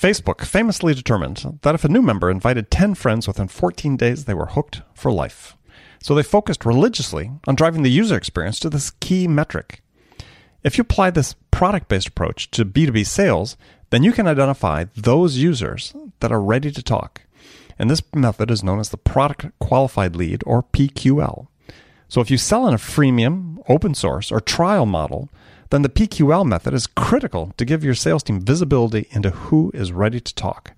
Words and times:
Facebook 0.00 0.46
famously 0.46 0.94
determined 0.94 1.58
that 1.60 1.74
if 1.74 1.84
a 1.84 1.88
new 1.88 2.00
member 2.00 2.30
invited 2.30 2.70
10 2.70 2.94
friends 2.94 3.28
within 3.28 3.48
14 3.48 3.98
days, 3.98 4.24
they 4.24 4.32
were 4.32 4.46
hooked 4.46 4.80
for 4.94 5.12
life. 5.12 5.58
So 6.02 6.14
they 6.14 6.22
focused 6.22 6.64
religiously 6.64 7.30
on 7.46 7.54
driving 7.54 7.82
the 7.82 7.90
user 7.90 8.16
experience 8.16 8.58
to 8.60 8.70
this 8.70 8.92
key 8.92 9.28
metric. 9.28 9.82
If 10.64 10.78
you 10.78 10.82
apply 10.82 11.10
this 11.10 11.34
product 11.50 11.88
based 11.88 12.08
approach 12.08 12.50
to 12.52 12.64
B2B 12.64 13.06
sales, 13.06 13.58
then 13.90 14.02
you 14.02 14.12
can 14.12 14.26
identify 14.26 14.86
those 14.96 15.36
users 15.36 15.94
that 16.20 16.32
are 16.32 16.40
ready 16.40 16.70
to 16.70 16.82
talk. 16.82 17.20
And 17.78 17.90
this 17.90 18.02
method 18.14 18.50
is 18.50 18.64
known 18.64 18.80
as 18.80 18.88
the 18.88 18.96
Product 18.96 19.48
Qualified 19.58 20.16
Lead 20.16 20.42
or 20.46 20.62
PQL. 20.62 21.48
So 22.08 22.22
if 22.22 22.30
you 22.30 22.38
sell 22.38 22.66
in 22.66 22.72
a 22.72 22.78
freemium, 22.78 23.62
open 23.68 23.94
source, 23.94 24.32
or 24.32 24.40
trial 24.40 24.86
model, 24.86 25.28
then 25.70 25.82
the 25.82 25.88
PQL 25.88 26.44
method 26.44 26.74
is 26.74 26.86
critical 26.86 27.52
to 27.56 27.64
give 27.64 27.84
your 27.84 27.94
sales 27.94 28.22
team 28.22 28.40
visibility 28.40 29.06
into 29.10 29.30
who 29.30 29.70
is 29.74 29.92
ready 29.92 30.20
to 30.20 30.34
talk. 30.34 30.74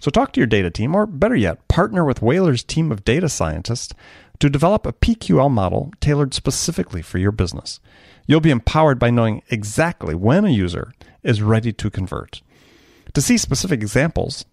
So 0.00 0.10
talk 0.10 0.32
to 0.32 0.40
your 0.40 0.46
data 0.46 0.70
team, 0.70 0.94
or 0.94 1.06
better 1.06 1.36
yet, 1.36 1.68
partner 1.68 2.04
with 2.04 2.20
Whalr's 2.20 2.64
team 2.64 2.90
of 2.90 3.04
data 3.04 3.28
scientists 3.28 3.92
to 4.38 4.48
develop 4.48 4.86
a 4.86 4.94
PQL 4.94 5.50
model 5.50 5.92
tailored 6.00 6.32
specifically 6.32 7.02
for 7.02 7.18
your 7.18 7.32
business. 7.32 7.80
You'll 8.26 8.40
be 8.40 8.50
empowered 8.50 8.98
by 8.98 9.10
knowing 9.10 9.42
exactly 9.50 10.14
when 10.14 10.44
a 10.44 10.50
user 10.50 10.94
is 11.22 11.42
ready 11.42 11.72
to 11.74 11.90
convert. 11.90 12.40
To 13.12 13.20
see 13.20 13.36
specific 13.36 13.82
examples, 13.82 14.46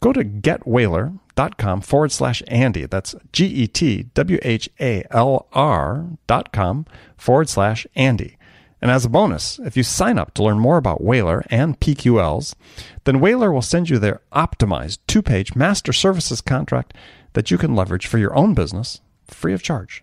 go 0.00 0.12
to 0.12 0.24
getwhalr.com 0.24 1.80
forward 1.80 2.12
slash 2.12 2.42
Andy. 2.46 2.86
That's 2.86 3.14
G 3.32 3.46
E 3.46 3.66
T 3.66 4.04
W 4.14 4.38
H 4.42 4.68
A 4.78 5.04
L 5.10 5.48
R 5.52 6.06
dot 6.26 6.52
com 6.52 6.86
forward 7.16 7.48
slash 7.48 7.86
Andy. 7.96 8.36
And 8.82 8.90
as 8.90 9.04
a 9.04 9.08
bonus, 9.08 9.60
if 9.60 9.76
you 9.76 9.84
sign 9.84 10.18
up 10.18 10.34
to 10.34 10.42
learn 10.42 10.58
more 10.58 10.76
about 10.76 11.04
Whalr 11.04 11.46
and 11.50 11.78
PQLs, 11.78 12.56
then 13.04 13.20
Whalr 13.20 13.52
will 13.52 13.62
send 13.62 13.88
you 13.88 14.00
their 14.00 14.20
optimized 14.32 14.98
two 15.06 15.22
page 15.22 15.54
master 15.54 15.92
services 15.92 16.40
contract 16.40 16.92
that 17.34 17.48
you 17.48 17.58
can 17.58 17.76
leverage 17.76 18.08
for 18.08 18.18
your 18.18 18.34
own 18.34 18.54
business 18.54 19.00
free 19.28 19.52
of 19.52 19.62
charge. 19.62 20.02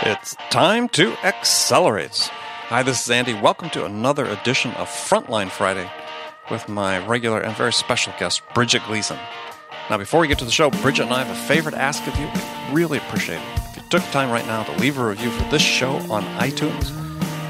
It's 0.00 0.36
time 0.50 0.88
to 0.90 1.10
accelerate. 1.24 2.30
Hi, 2.68 2.84
this 2.84 3.02
is 3.02 3.10
Andy. 3.10 3.34
Welcome 3.34 3.70
to 3.70 3.84
another 3.84 4.26
edition 4.26 4.70
of 4.74 4.86
Frontline 4.88 5.50
Friday 5.50 5.90
with 6.52 6.68
my 6.68 7.04
regular 7.04 7.40
and 7.40 7.56
very 7.56 7.72
special 7.72 8.12
guest, 8.20 8.42
Bridget 8.54 8.84
Gleason. 8.86 9.18
Now, 9.90 9.98
before 9.98 10.20
we 10.20 10.28
get 10.28 10.38
to 10.38 10.44
the 10.44 10.52
show, 10.52 10.70
Bridget 10.70 11.02
and 11.02 11.12
I 11.12 11.24
have 11.24 11.36
a 11.36 11.48
favor 11.48 11.72
to 11.72 11.78
ask 11.78 12.06
of 12.06 12.16
you. 12.16 12.57
Really 12.70 12.98
appreciate 12.98 13.36
it 13.36 13.58
if 13.70 13.76
you 13.76 13.82
took 13.88 14.02
time 14.10 14.30
right 14.30 14.46
now 14.46 14.62
to 14.62 14.72
leave 14.72 14.98
a 14.98 15.06
review 15.06 15.30
for 15.30 15.44
this 15.50 15.62
show 15.62 15.96
on 16.10 16.22
iTunes. 16.38 16.90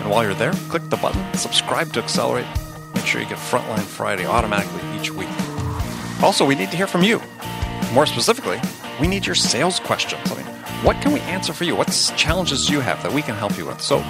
And 0.00 0.10
while 0.10 0.22
you're 0.22 0.34
there, 0.34 0.52
click 0.68 0.88
the 0.90 0.96
button, 0.96 1.34
subscribe 1.34 1.92
to 1.94 2.02
Accelerate. 2.02 2.46
Make 2.94 3.04
sure 3.04 3.20
you 3.20 3.28
get 3.28 3.38
Frontline 3.38 3.80
Friday 3.80 4.26
automatically 4.26 4.80
each 4.96 5.10
week. 5.10 5.28
Also, 6.22 6.44
we 6.44 6.54
need 6.54 6.70
to 6.70 6.76
hear 6.76 6.86
from 6.86 7.02
you. 7.02 7.20
More 7.92 8.06
specifically, 8.06 8.60
we 9.00 9.08
need 9.08 9.26
your 9.26 9.34
sales 9.34 9.80
questions. 9.80 10.22
I 10.30 10.36
mean, 10.36 10.46
what 10.84 11.00
can 11.02 11.12
we 11.12 11.20
answer 11.20 11.52
for 11.52 11.64
you? 11.64 11.74
What 11.74 11.90
challenges 12.16 12.66
do 12.66 12.72
you 12.72 12.80
have 12.80 13.02
that 13.02 13.12
we 13.12 13.22
can 13.22 13.34
help 13.34 13.58
you 13.58 13.66
with? 13.66 13.80
So 13.80 14.04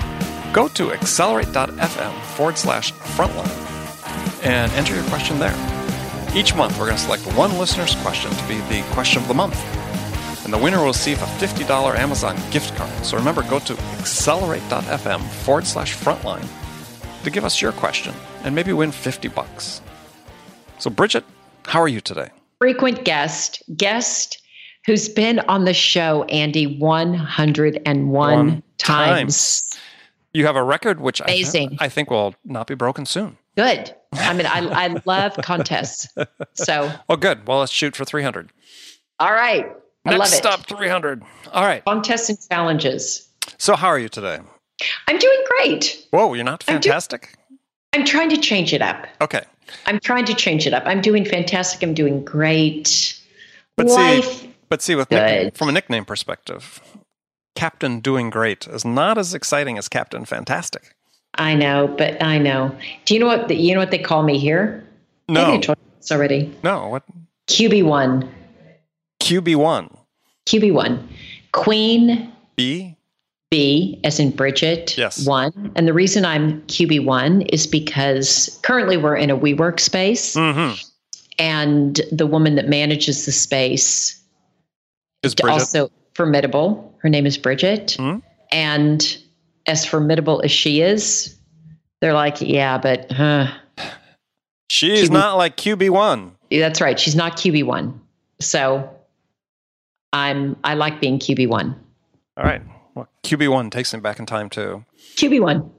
go 0.52 0.68
to 0.68 0.92
accelerate.fm 0.92 2.20
forward 2.36 2.58
slash 2.58 2.92
frontline 2.92 4.44
and 4.44 4.70
enter 4.72 4.94
your 4.94 5.04
question 5.04 5.38
there. 5.38 5.54
Each 6.34 6.54
month, 6.54 6.78
we're 6.78 6.86
going 6.86 6.98
to 6.98 7.02
select 7.02 7.22
one 7.34 7.56
listener's 7.58 7.94
question 7.96 8.30
to 8.30 8.48
be 8.48 8.60
the 8.68 8.82
question 8.92 9.22
of 9.22 9.28
the 9.28 9.34
month. 9.34 9.56
And 10.48 10.54
the 10.54 10.64
winner 10.64 10.78
will 10.78 10.86
receive 10.86 11.20
a 11.20 11.26
$50 11.26 11.94
Amazon 11.98 12.34
gift 12.50 12.74
card. 12.74 13.04
So 13.04 13.18
remember, 13.18 13.42
go 13.50 13.58
to 13.58 13.74
accelerate.fm 13.98 15.20
forward 15.20 15.66
slash 15.66 15.94
frontline 15.94 16.48
to 17.22 17.28
give 17.28 17.44
us 17.44 17.60
your 17.60 17.72
question 17.72 18.14
and 18.44 18.54
maybe 18.54 18.72
win 18.72 18.90
50 18.90 19.28
bucks. 19.28 19.82
So, 20.78 20.88
Bridget, 20.88 21.22
how 21.66 21.82
are 21.82 21.86
you 21.88 22.00
today? 22.00 22.30
Frequent 22.56 23.04
guest, 23.04 23.62
guest 23.76 24.40
who's 24.86 25.10
been 25.10 25.40
on 25.40 25.66
the 25.66 25.74
show, 25.74 26.24
Andy, 26.30 26.78
101 26.78 28.08
One 28.08 28.62
times. 28.78 29.60
times. 29.68 29.78
You 30.32 30.46
have 30.46 30.56
a 30.56 30.64
record 30.64 30.98
which 30.98 31.20
I, 31.20 31.24
Amazing. 31.26 31.76
I 31.78 31.90
think 31.90 32.08
will 32.10 32.34
not 32.42 32.66
be 32.68 32.74
broken 32.74 33.04
soon. 33.04 33.36
Good. 33.54 33.94
I 34.14 34.32
mean, 34.32 34.46
I, 34.46 34.60
I 34.86 34.96
love 35.04 35.36
contests. 35.42 36.08
So, 36.54 36.90
Well, 37.06 37.18
good. 37.18 37.46
Well, 37.46 37.58
let's 37.58 37.70
shoot 37.70 37.94
for 37.94 38.06
300. 38.06 38.50
all 39.20 39.32
right. 39.32 39.66
I 40.08 40.16
Next 40.16 40.18
love 40.18 40.32
it. 40.32 40.36
stop, 40.36 40.66
300. 40.66 41.22
All 41.52 41.64
right. 41.64 41.84
Contests 41.84 42.28
and 42.28 42.38
challenges. 42.50 43.28
So, 43.58 43.76
how 43.76 43.88
are 43.88 43.98
you 43.98 44.08
today? 44.08 44.38
I'm 45.08 45.18
doing 45.18 45.44
great. 45.58 46.06
Whoa, 46.10 46.34
you're 46.34 46.44
not 46.44 46.64
I'm 46.68 46.76
do- 46.80 46.88
fantastic? 46.88 47.34
I'm 47.92 48.04
trying 48.04 48.30
to 48.30 48.36
change 48.36 48.72
it 48.72 48.82
up. 48.82 49.06
Okay. 49.20 49.42
I'm 49.86 49.98
trying 50.00 50.24
to 50.26 50.34
change 50.34 50.66
it 50.66 50.72
up. 50.74 50.82
I'm 50.86 51.00
doing 51.00 51.24
fantastic. 51.24 51.82
I'm 51.82 51.94
doing 51.94 52.24
great. 52.24 53.18
But 53.76 53.86
Life. 53.86 54.24
see, 54.24 54.54
but 54.68 54.82
see, 54.82 54.94
with 54.94 55.10
nickname, 55.10 55.44
Good. 55.46 55.56
from 55.58 55.68
a 55.68 55.72
nickname 55.72 56.04
perspective, 56.04 56.80
Captain 57.54 58.00
Doing 58.00 58.30
Great 58.30 58.66
is 58.66 58.84
not 58.84 59.18
as 59.18 59.34
exciting 59.34 59.78
as 59.78 59.88
Captain 59.88 60.24
Fantastic. 60.24 60.94
I 61.34 61.54
know, 61.54 61.88
but 61.88 62.20
I 62.22 62.38
know. 62.38 62.74
Do 63.04 63.14
you 63.14 63.20
know 63.20 63.26
what? 63.26 63.48
The, 63.48 63.54
you 63.56 63.74
know 63.74 63.80
what 63.80 63.90
they 63.90 63.98
call 63.98 64.22
me 64.22 64.38
here? 64.38 64.84
Maybe 65.28 65.40
I 65.40 65.54
No, 65.56 65.60
told 65.60 65.78
you 65.78 65.90
this 66.00 66.10
already. 66.12 66.54
no. 66.62 66.88
What? 66.88 67.04
QB1. 67.48 68.28
QB1. 69.22 69.97
QB1. 70.48 70.98
Queen 71.52 72.32
B? 72.56 72.94
B, 73.50 73.98
as 74.04 74.18
in 74.20 74.30
Bridget, 74.30 74.96
Yes. 74.98 75.26
one. 75.26 75.72
And 75.74 75.86
the 75.88 75.92
reason 75.94 76.24
I'm 76.24 76.60
QB1 76.62 77.48
is 77.52 77.66
because 77.66 78.58
currently 78.62 78.96
we're 78.98 79.16
in 79.16 79.30
a 79.30 79.36
WeWork 79.38 79.80
space, 79.80 80.34
Mm-hmm. 80.36 80.74
and 81.38 82.00
the 82.12 82.26
woman 82.26 82.56
that 82.56 82.68
manages 82.68 83.24
the 83.26 83.32
space 83.32 84.20
Is 85.22 85.34
Bridget? 85.34 85.52
also 85.52 85.90
formidable. 86.14 86.92
Her 86.98 87.08
name 87.08 87.24
is 87.26 87.38
Bridget. 87.38 87.96
Mhm. 87.98 88.22
And 88.52 89.18
as 89.66 89.84
formidable 89.86 90.40
as 90.42 90.50
she 90.50 90.80
is, 90.82 91.34
they're 92.00 92.14
like, 92.14 92.40
yeah, 92.40 92.76
but 92.78 93.10
huh. 93.12 93.46
She's 94.70 95.08
QB 95.08 95.12
not 95.12 95.36
like 95.38 95.56
QB1. 95.56 96.32
that's 96.50 96.80
right. 96.82 96.98
She's 97.00 97.16
not 97.16 97.36
QB1. 97.36 97.94
So 98.40 98.88
I'm 100.12 100.56
I 100.64 100.74
like 100.74 101.00
being 101.00 101.18
QB1. 101.18 101.74
All 102.36 102.44
right. 102.44 102.62
Well, 102.94 103.08
QB1 103.24 103.70
takes 103.70 103.92
me 103.92 104.00
back 104.00 104.18
in 104.18 104.26
time 104.26 104.48
too. 104.48 104.84
QB1. 105.16 105.70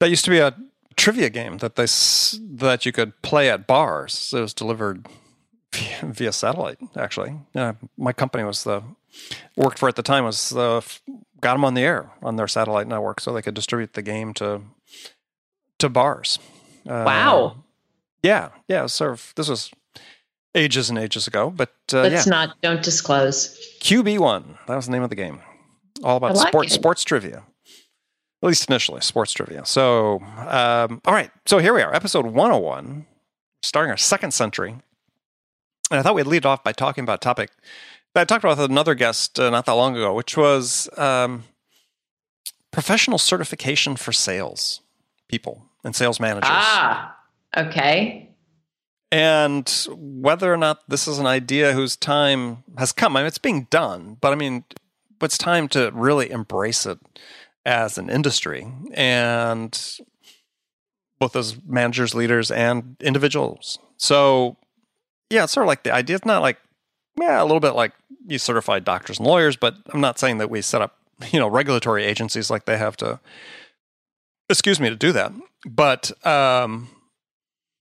That 0.00 0.10
used 0.10 0.24
to 0.24 0.30
be 0.30 0.38
a 0.38 0.54
trivia 0.96 1.30
game 1.30 1.58
that 1.58 1.76
they 1.76 1.86
that 2.56 2.84
you 2.86 2.92
could 2.92 3.20
play 3.22 3.50
at 3.50 3.66
bars. 3.66 4.32
It 4.36 4.40
was 4.40 4.54
delivered 4.54 5.06
via, 5.72 5.98
via 6.02 6.32
satellite. 6.32 6.78
Actually, 6.96 7.34
yeah, 7.54 7.72
my 7.96 8.12
company 8.12 8.44
was 8.44 8.64
the 8.64 8.82
worked 9.56 9.78
for 9.78 9.88
at 9.88 9.96
the 9.96 10.02
time 10.02 10.24
was 10.24 10.50
the 10.50 10.82
got 11.40 11.54
them 11.54 11.64
on 11.64 11.74
the 11.74 11.82
air 11.82 12.10
on 12.22 12.36
their 12.36 12.48
satellite 12.48 12.86
network, 12.86 13.20
so 13.20 13.32
they 13.32 13.42
could 13.42 13.54
distribute 13.54 13.94
the 13.94 14.02
game 14.02 14.32
to 14.34 14.62
to 15.78 15.88
bars. 15.88 16.38
Uh, 16.88 17.02
Wow. 17.06 17.56
Yeah, 18.22 18.50
yeah. 18.68 18.86
Sort 18.86 19.12
of. 19.12 19.32
This 19.34 19.48
was 19.48 19.72
ages 20.54 20.90
and 20.90 20.98
ages 20.98 21.26
ago, 21.26 21.50
but 21.50 21.72
uh, 21.92 22.02
Let's 22.02 22.26
yeah, 22.26 22.30
not 22.30 22.60
don't 22.60 22.82
disclose. 22.82 23.58
QB 23.80 24.18
one. 24.18 24.58
That 24.66 24.76
was 24.76 24.86
the 24.86 24.92
name 24.92 25.02
of 25.02 25.10
the 25.10 25.16
game. 25.16 25.40
All 26.02 26.16
about 26.16 26.34
like 26.36 26.48
sports 26.48 26.72
it. 26.72 26.74
sports 26.74 27.04
trivia. 27.04 27.44
At 28.42 28.46
least 28.48 28.68
initially, 28.68 29.00
sports 29.00 29.32
trivia. 29.32 29.64
So, 29.64 30.18
um, 30.48 31.00
all 31.04 31.14
right. 31.14 31.30
So 31.46 31.58
here 31.58 31.72
we 31.72 31.80
are, 31.80 31.94
episode 31.94 32.26
101, 32.26 33.06
starting 33.62 33.90
our 33.90 33.96
second 33.96 34.32
century. 34.32 34.70
And 35.90 36.00
I 36.00 36.02
thought 36.02 36.16
we'd 36.16 36.26
lead 36.26 36.44
off 36.44 36.64
by 36.64 36.72
talking 36.72 37.04
about 37.04 37.16
a 37.16 37.24
topic 37.24 37.50
that 38.14 38.22
I 38.22 38.24
talked 38.24 38.42
about 38.42 38.58
with 38.58 38.70
another 38.70 38.94
guest 38.94 39.38
uh, 39.38 39.48
not 39.50 39.66
that 39.66 39.72
long 39.72 39.96
ago, 39.96 40.12
which 40.12 40.36
was 40.36 40.88
um, 40.98 41.44
professional 42.72 43.18
certification 43.18 43.94
for 43.96 44.12
sales 44.12 44.80
people 45.28 45.64
and 45.84 45.94
sales 45.94 46.18
managers. 46.18 46.50
Ah, 46.52 47.16
okay. 47.56 48.28
And 49.12 49.86
whether 49.90 50.50
or 50.50 50.56
not 50.56 50.88
this 50.88 51.06
is 51.06 51.18
an 51.18 51.26
idea 51.26 51.74
whose 51.74 51.96
time 51.96 52.64
has 52.78 52.92
come. 52.92 53.14
I 53.14 53.20
mean, 53.20 53.26
it's 53.26 53.36
being 53.36 53.66
done, 53.68 54.16
but 54.22 54.32
I 54.32 54.36
mean, 54.36 54.64
it's 55.20 55.36
time 55.36 55.68
to 55.68 55.90
really 55.92 56.30
embrace 56.30 56.86
it 56.86 56.98
as 57.66 57.98
an 57.98 58.08
industry 58.08 58.66
and 58.94 59.78
both 61.20 61.36
as 61.36 61.62
managers, 61.66 62.14
leaders, 62.14 62.50
and 62.50 62.96
individuals. 63.00 63.78
So, 63.98 64.56
yeah, 65.28 65.44
it's 65.44 65.52
sort 65.52 65.66
of 65.66 65.68
like 65.68 65.82
the 65.82 65.92
idea. 65.92 66.16
It's 66.16 66.24
not 66.24 66.40
like, 66.40 66.56
yeah, 67.20 67.40
a 67.40 67.44
little 67.44 67.60
bit 67.60 67.72
like 67.72 67.92
you 68.26 68.38
certified 68.38 68.82
doctors 68.82 69.18
and 69.18 69.28
lawyers, 69.28 69.56
but 69.56 69.76
I'm 69.92 70.00
not 70.00 70.18
saying 70.18 70.38
that 70.38 70.48
we 70.48 70.62
set 70.62 70.80
up, 70.80 70.96
you 71.30 71.38
know, 71.38 71.48
regulatory 71.48 72.04
agencies 72.04 72.50
like 72.50 72.64
they 72.64 72.78
have 72.78 72.96
to, 72.96 73.20
excuse 74.48 74.80
me, 74.80 74.88
to 74.88 74.96
do 74.96 75.12
that. 75.12 75.32
But, 75.66 76.26
um, 76.26 76.88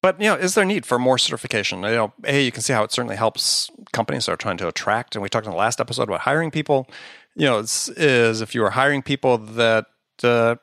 but 0.01 0.19
you 0.19 0.27
know, 0.27 0.35
is 0.35 0.55
there 0.55 0.65
need 0.65 0.85
for 0.85 0.97
more 0.97 1.17
certification? 1.17 1.83
You 1.83 1.89
know, 1.91 2.13
a 2.25 2.43
you 2.43 2.51
can 2.51 2.61
see 2.61 2.73
how 2.73 2.83
it 2.83 2.91
certainly 2.91 3.15
helps 3.15 3.69
companies 3.93 4.25
that 4.25 4.33
are 4.33 4.37
trying 4.37 4.57
to 4.57 4.67
attract. 4.67 5.15
And 5.15 5.23
we 5.23 5.29
talked 5.29 5.45
in 5.45 5.51
the 5.51 5.57
last 5.57 5.79
episode 5.79 6.03
about 6.03 6.21
hiring 6.21 6.51
people. 6.51 6.87
You 7.35 7.45
know, 7.45 7.59
it's, 7.59 7.87
is 7.89 8.41
if 8.41 8.55
you 8.55 8.63
are 8.63 8.71
hiring 8.71 9.01
people 9.01 9.37
that 9.37 9.85
uh, 10.23 10.55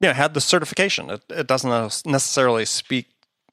you 0.00 0.08
know, 0.08 0.14
had 0.14 0.34
the 0.34 0.40
certification. 0.40 1.10
It, 1.10 1.22
it 1.30 1.46
doesn't 1.46 2.04
necessarily 2.06 2.64
speak 2.64 3.06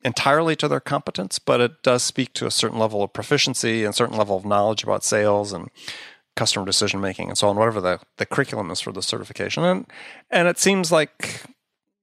entirely 0.03 0.55
to 0.57 0.67
their 0.67 0.79
competence, 0.79 1.39
but 1.39 1.61
it 1.61 1.83
does 1.83 2.03
speak 2.03 2.33
to 2.33 2.45
a 2.45 2.51
certain 2.51 2.79
level 2.79 3.03
of 3.03 3.13
proficiency 3.13 3.85
and 3.85 3.93
certain 3.93 4.17
level 4.17 4.35
of 4.35 4.45
knowledge 4.45 4.83
about 4.83 5.03
sales 5.03 5.53
and 5.53 5.69
customer 6.35 6.65
decision 6.65 6.99
making 6.99 7.29
and 7.29 7.37
so 7.37 7.47
on, 7.47 7.55
whatever 7.57 7.81
the, 7.81 7.99
the 8.17 8.25
curriculum 8.25 8.71
is 8.71 8.81
for 8.81 8.91
the 8.91 9.01
certification. 9.01 9.63
And 9.63 9.85
and 10.29 10.47
it 10.47 10.57
seems 10.59 10.91
like 10.91 11.43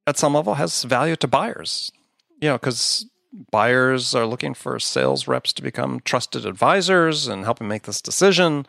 at 0.06 0.16
some 0.16 0.34
level 0.34 0.54
has 0.54 0.84
value 0.84 1.16
to 1.16 1.28
buyers. 1.28 1.90
You 2.40 2.50
know, 2.50 2.54
because 2.56 3.06
buyers 3.50 4.14
are 4.14 4.26
looking 4.26 4.54
for 4.54 4.78
sales 4.78 5.28
reps 5.28 5.52
to 5.54 5.62
become 5.62 6.00
trusted 6.00 6.44
advisors 6.44 7.26
and 7.26 7.44
help 7.44 7.58
them 7.58 7.68
make 7.68 7.84
this 7.84 8.02
decision. 8.02 8.66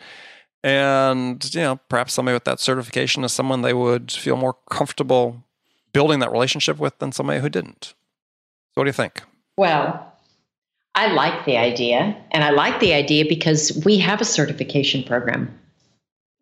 And, 0.64 1.54
you 1.54 1.62
know, 1.62 1.80
perhaps 1.90 2.14
somebody 2.14 2.34
with 2.34 2.44
that 2.44 2.60
certification 2.60 3.24
is 3.24 3.32
someone 3.32 3.62
they 3.62 3.74
would 3.74 4.12
feel 4.12 4.36
more 4.36 4.58
comfortable 4.70 5.44
building 5.94 6.20
that 6.20 6.32
relationship 6.32 6.78
with 6.78 6.98
than 7.00 7.12
somebody 7.12 7.40
who 7.40 7.50
didn't. 7.50 7.86
So 7.86 8.76
what 8.76 8.84
do 8.84 8.90
you 8.90 8.94
think? 8.94 9.22
Well, 9.58 10.06
I 10.96 11.08
like 11.14 11.46
the 11.46 11.58
idea. 11.58 12.16
And 12.32 12.44
I 12.44 12.50
like 12.50 12.80
the 12.80 12.94
idea 12.94 13.26
because 13.28 13.82
we 13.86 13.98
have 14.00 14.22
a 14.22 14.26
certification 14.26 15.04
program. 15.04 15.58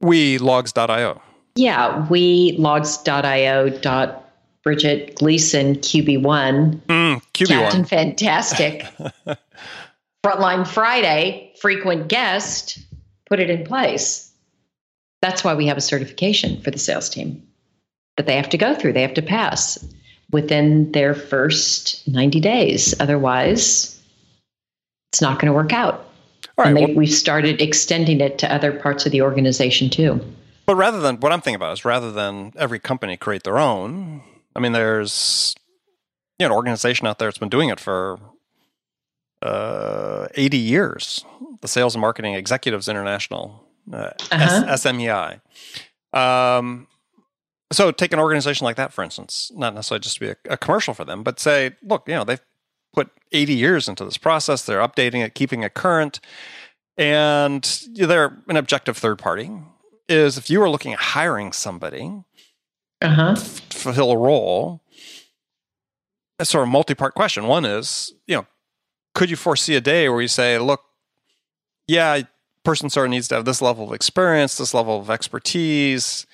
We 0.01 0.39
Logz.io. 0.39 1.21
Yeah, 1.55 2.07
we 2.07 2.57
Logz.io 2.57 3.69
dot 3.69 4.26
Bridget 4.63 5.15
Gleason 5.15 5.75
QB1. 5.75 6.81
Mm, 6.85 7.21
QB1. 7.33 7.47
Captain 7.47 7.85
Fantastic. 7.85 8.85
Frontline 10.25 10.67
Friday, 10.67 11.53
frequent 11.61 12.07
guest, 12.07 12.79
put 13.29 13.39
it 13.39 13.49
in 13.49 13.65
place. 13.65 14.31
That's 15.21 15.43
why 15.43 15.55
we 15.55 15.67
have 15.67 15.77
a 15.77 15.81
certification 15.81 16.61
for 16.61 16.71
the 16.71 16.79
sales 16.79 17.09
team 17.09 17.47
that 18.17 18.25
they 18.25 18.35
have 18.35 18.49
to 18.49 18.57
go 18.57 18.75
through, 18.75 18.93
they 18.93 19.01
have 19.01 19.13
to 19.13 19.21
pass 19.21 19.83
within 20.31 20.91
their 20.91 21.13
first 21.13 22.05
90 22.07 22.39
days. 22.41 22.93
Otherwise, 22.99 24.01
it's 25.11 25.21
not 25.21 25.39
going 25.39 25.47
to 25.47 25.53
work 25.53 25.71
out. 25.71 26.09
and 26.57 26.75
they, 26.75 26.85
well, 26.87 26.95
we've 26.95 27.13
started 27.13 27.61
extending 27.61 28.19
it 28.19 28.37
to 28.39 28.53
other 28.53 28.71
parts 28.71 29.05
of 29.05 29.11
the 29.11 29.21
organization 29.21 29.89
too. 29.89 30.19
But 30.65 30.75
rather 30.75 30.99
than 30.99 31.17
what 31.21 31.31
I'm 31.31 31.39
thinking 31.39 31.55
about 31.55 31.73
is 31.73 31.85
rather 31.85 32.11
than 32.11 32.51
every 32.57 32.79
company 32.79 33.15
create 33.15 33.43
their 33.43 33.57
own, 33.57 34.21
I 34.57 34.59
mean, 34.59 34.71
there's 34.71 35.55
you 36.39 36.47
know, 36.47 36.53
an 36.53 36.57
organization 36.57 37.07
out 37.07 37.19
there 37.19 37.27
that's 37.27 37.37
been 37.37 37.47
doing 37.47 37.69
it 37.69 37.79
for 37.79 38.19
uh, 39.43 40.27
80 40.33 40.57
years. 40.57 41.23
The 41.61 41.67
Sales 41.67 41.95
and 41.95 42.01
Marketing 42.01 42.33
Executives 42.33 42.89
International, 42.89 43.63
uh, 43.93 44.11
uh-huh. 44.31 44.65
S- 44.67 44.83
SMEI. 44.85 45.41
Um, 46.11 46.87
so 47.71 47.91
take 47.91 48.13
an 48.13 48.19
organization 48.19 48.65
like 48.65 48.77
that, 48.77 48.93
for 48.93 49.03
instance, 49.03 49.51
not 49.55 49.75
necessarily 49.75 50.01
just 50.01 50.15
to 50.15 50.19
be 50.21 50.29
a, 50.29 50.35
a, 50.53 50.57
commercial 50.57 50.93
for 50.93 51.05
them, 51.05 51.21
but 51.21 51.39
say, 51.39 51.75
look, 51.83 52.07
you 52.07 52.15
know, 52.15 52.23
they've 52.23 52.41
put 52.93 53.11
80 53.31 53.53
years 53.53 53.87
into 53.87 54.05
this 54.05 54.17
process. 54.17 54.65
They're 54.65 54.79
updating 54.79 55.23
it, 55.23 55.35
keeping 55.35 55.63
it 55.63 55.73
current. 55.73 56.19
And 56.97 57.63
they're 57.93 58.37
an 58.47 58.57
objective 58.57 58.97
third 58.97 59.19
party. 59.19 59.51
Is 60.09 60.37
if 60.37 60.49
you 60.49 60.61
are 60.61 60.69
looking 60.69 60.93
at 60.93 60.99
hiring 60.99 61.51
somebody 61.51 62.23
uh-huh. 63.01 63.35
fulfill 63.35 64.11
a 64.11 64.17
role, 64.17 64.81
that's 66.37 66.49
sort 66.49 66.63
of 66.63 66.69
a 66.69 66.71
multi-part 66.71 67.15
question. 67.15 67.47
One 67.47 67.65
is, 67.65 68.13
you 68.27 68.37
know, 68.37 68.47
could 69.15 69.29
you 69.29 69.35
foresee 69.35 69.75
a 69.75 69.81
day 69.81 70.09
where 70.09 70.21
you 70.21 70.27
say, 70.27 70.59
look, 70.59 70.81
yeah, 71.87 72.21
person 72.63 72.89
sort 72.89 73.07
of 73.07 73.11
needs 73.11 73.27
to 73.29 73.35
have 73.35 73.45
this 73.45 73.61
level 73.61 73.87
of 73.87 73.93
experience, 73.93 74.57
this 74.57 74.73
level 74.73 74.99
of 74.99 75.09
expertise, 75.09 76.27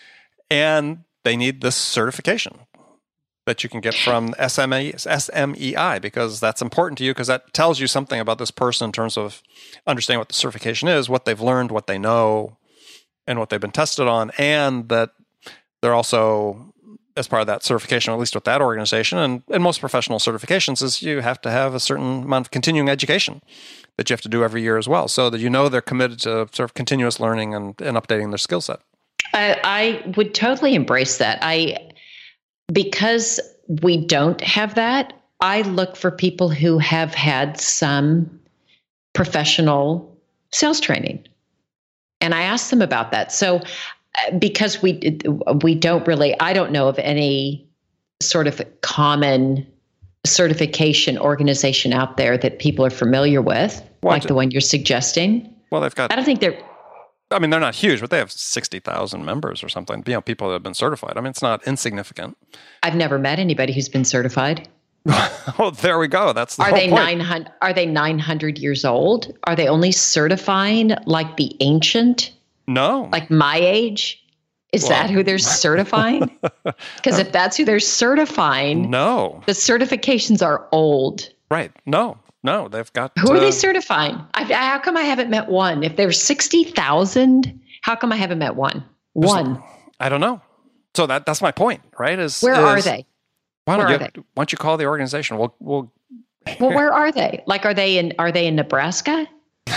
and 0.49 1.03
they 1.23 1.37
need 1.37 1.61
this 1.61 1.75
certification 1.75 2.59
that 3.45 3.63
you 3.63 3.69
can 3.69 3.81
get 3.81 3.93
from 3.93 4.33
SME, 4.33 4.95
SMEI 4.95 6.01
because 6.01 6.39
that's 6.39 6.61
important 6.61 6.97
to 6.97 7.03
you 7.03 7.11
because 7.11 7.27
that 7.27 7.53
tells 7.53 7.79
you 7.79 7.87
something 7.87 8.19
about 8.19 8.37
this 8.37 8.51
person 8.51 8.85
in 8.85 8.91
terms 8.91 9.17
of 9.17 9.43
understanding 9.85 10.19
what 10.19 10.29
the 10.29 10.33
certification 10.33 10.87
is, 10.87 11.09
what 11.09 11.25
they've 11.25 11.41
learned, 11.41 11.69
what 11.69 11.87
they 11.87 11.97
know, 11.97 12.57
and 13.27 13.39
what 13.39 13.49
they've 13.49 13.59
been 13.59 13.71
tested 13.71 14.07
on, 14.07 14.31
and 14.37 14.89
that 14.89 15.11
they're 15.83 15.93
also 15.93 16.73
as 17.15 17.27
part 17.27 17.41
of 17.41 17.47
that 17.47 17.61
certification, 17.61 18.13
at 18.13 18.19
least 18.19 18.33
with 18.33 18.45
that 18.45 18.61
organization, 18.61 19.19
and, 19.19 19.43
and 19.49 19.61
most 19.61 19.79
professional 19.79 20.17
certifications, 20.17 20.81
is 20.81 21.03
you 21.03 21.19
have 21.19 21.39
to 21.41 21.51
have 21.51 21.75
a 21.75 21.79
certain 21.79 22.23
amount 22.23 22.47
of 22.47 22.51
continuing 22.51 22.89
education 22.89 23.41
that 23.97 24.09
you 24.09 24.13
have 24.13 24.21
to 24.21 24.29
do 24.29 24.43
every 24.43 24.61
year 24.63 24.77
as 24.77 24.87
well, 24.87 25.07
so 25.07 25.29
that 25.29 25.39
you 25.39 25.49
know 25.49 25.69
they're 25.69 25.81
committed 25.81 26.19
to 26.19 26.47
sort 26.51 26.61
of 26.61 26.73
continuous 26.73 27.19
learning 27.19 27.53
and, 27.53 27.79
and 27.81 27.97
updating 27.97 28.31
their 28.31 28.37
skill 28.37 28.61
set. 28.61 28.79
I, 29.33 29.59
I 29.63 30.13
would 30.15 30.33
totally 30.33 30.73
embrace 30.73 31.17
that. 31.17 31.37
I 31.41 31.91
because 32.71 33.39
we 33.67 33.97
don't 33.97 34.41
have 34.41 34.75
that. 34.75 35.13
I 35.41 35.61
look 35.63 35.97
for 35.97 36.09
people 36.09 36.49
who 36.49 36.77
have 36.79 37.13
had 37.13 37.59
some 37.59 38.39
professional 39.13 40.17
sales 40.51 40.79
training, 40.79 41.27
and 42.21 42.33
I 42.33 42.43
ask 42.43 42.69
them 42.69 42.81
about 42.81 43.11
that. 43.11 43.31
So 43.31 43.61
because 44.37 44.81
we 44.81 45.19
we 45.63 45.75
don't 45.75 46.05
really, 46.07 46.39
I 46.39 46.53
don't 46.53 46.71
know 46.71 46.87
of 46.87 46.99
any 46.99 47.67
sort 48.21 48.47
of 48.47 48.61
common 48.81 49.67
certification 50.25 51.17
organization 51.17 51.91
out 51.91 52.17
there 52.17 52.37
that 52.37 52.59
people 52.59 52.85
are 52.85 52.89
familiar 52.89 53.41
with, 53.41 53.81
like 54.01 54.23
the 54.23 54.33
one 54.33 54.51
you're 54.51 54.61
suggesting. 54.61 55.53
Well, 55.71 55.81
they've 55.81 55.95
got. 55.95 56.11
I 56.11 56.15
don't 56.15 56.25
think 56.25 56.39
they're 56.39 56.57
I 57.33 57.39
mean, 57.39 57.49
they're 57.49 57.59
not 57.59 57.75
huge, 57.75 57.99
but 57.99 58.09
they 58.09 58.17
have 58.17 58.31
60,000 58.31 59.25
members 59.25 59.63
or 59.63 59.69
something. 59.69 60.03
You 60.05 60.13
know, 60.13 60.21
people 60.21 60.47
that 60.47 60.53
have 60.53 60.63
been 60.63 60.73
certified. 60.73 61.13
I 61.17 61.21
mean, 61.21 61.31
it's 61.31 61.41
not 61.41 61.65
insignificant. 61.67 62.37
I've 62.83 62.95
never 62.95 63.17
met 63.17 63.39
anybody 63.39 63.73
who's 63.73 63.89
been 63.89 64.05
certified. 64.05 64.67
oh, 65.59 65.71
there 65.81 65.99
we 65.99 66.07
go. 66.07 66.31
That's 66.31 66.55
the 66.55 66.63
are 66.63 66.71
they 66.71 66.87
nine 66.87 67.19
hundred? 67.19 67.51
Are 67.61 67.73
they 67.73 67.85
nine 67.85 68.19
hundred 68.19 68.57
years 68.57 68.85
old? 68.85 69.37
Are 69.43 69.55
they 69.55 69.67
only 69.67 69.91
certifying 69.91 70.93
like 71.05 71.35
the 71.35 71.57
ancient? 71.59 72.31
No, 72.67 73.09
like 73.11 73.29
my 73.29 73.57
age. 73.57 74.19
Is 74.71 74.83
well, 74.83 74.91
that 74.91 75.11
who 75.11 75.21
they're 75.21 75.37
certifying? 75.37 76.31
Because 76.95 77.19
if 77.19 77.31
that's 77.31 77.57
who 77.57 77.65
they're 77.65 77.79
certifying, 77.79 78.89
no, 78.89 79.43
the 79.45 79.51
certifications 79.51 80.43
are 80.43 80.67
old. 80.71 81.29
Right. 81.51 81.71
No, 81.85 82.17
no, 82.43 82.67
they've 82.67 82.91
got. 82.93 83.11
Who 83.19 83.31
are 83.31 83.39
they 83.39 83.49
uh, 83.49 83.51
certifying? 83.51 84.19
I, 84.33 84.43
how 84.43 84.79
come 84.79 84.97
I 84.97 85.03
haven't 85.03 85.29
met 85.29 85.47
one? 85.49 85.83
If 85.83 85.95
there's 85.95 86.21
sixty 86.21 86.63
thousand, 86.63 87.61
how 87.81 87.95
come 87.95 88.11
I 88.11 88.17
haven't 88.17 88.39
met 88.39 88.55
one? 88.55 88.83
One. 89.13 89.61
I 89.99 90.09
don't 90.09 90.21
know. 90.21 90.41
So 90.95 91.07
that 91.07 91.25
that's 91.25 91.41
my 91.41 91.51
point, 91.51 91.81
right? 91.97 92.19
Is 92.19 92.41
where 92.41 92.53
is, 92.53 92.59
are 92.59 92.81
they? 92.81 93.05
Why 93.65 93.77
don't 93.77 93.85
where 93.85 93.93
you? 93.93 94.25
Why 94.33 94.41
don't 94.41 94.51
you 94.51 94.57
call 94.57 94.77
the 94.77 94.85
organization? 94.85 95.37
We'll 95.37 95.55
we'll. 95.59 95.91
well, 96.59 96.71
where 96.71 96.91
are 96.91 97.11
they? 97.11 97.43
Like, 97.47 97.65
are 97.65 97.73
they 97.73 97.97
in? 97.97 98.13
Are 98.19 98.31
they 98.31 98.45
in 98.45 98.55
Nebraska? 98.55 99.27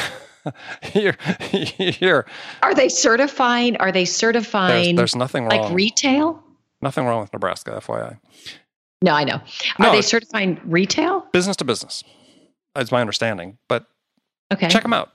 here, 0.83 1.17
here. 1.51 2.27
Are 2.63 2.75
they 2.75 2.89
certifying? 2.89 3.77
Are 3.79 3.93
they 3.93 4.05
certifying? 4.05 4.97
There's, 4.97 5.13
there's 5.13 5.17
nothing 5.17 5.45
wrong. 5.45 5.63
Like 5.63 5.75
retail. 5.75 6.43
Nothing 6.83 7.07
wrong 7.07 7.21
with 7.21 7.33
Nebraska, 7.33 7.81
FYI. 7.83 8.19
No, 9.03 9.13
I 9.13 9.25
know. 9.25 9.41
Are 9.79 9.87
no, 9.87 9.93
they 9.93 10.03
certifying 10.03 10.61
retail? 10.65 11.27
Business 11.33 11.57
to 11.57 11.65
business 11.65 12.03
is 12.77 12.93
my 12.93 13.01
understanding. 13.01 13.59
But 13.69 13.87
okay. 14.53 14.69
check 14.69 14.83
them 14.83 14.93
out. 14.93 15.13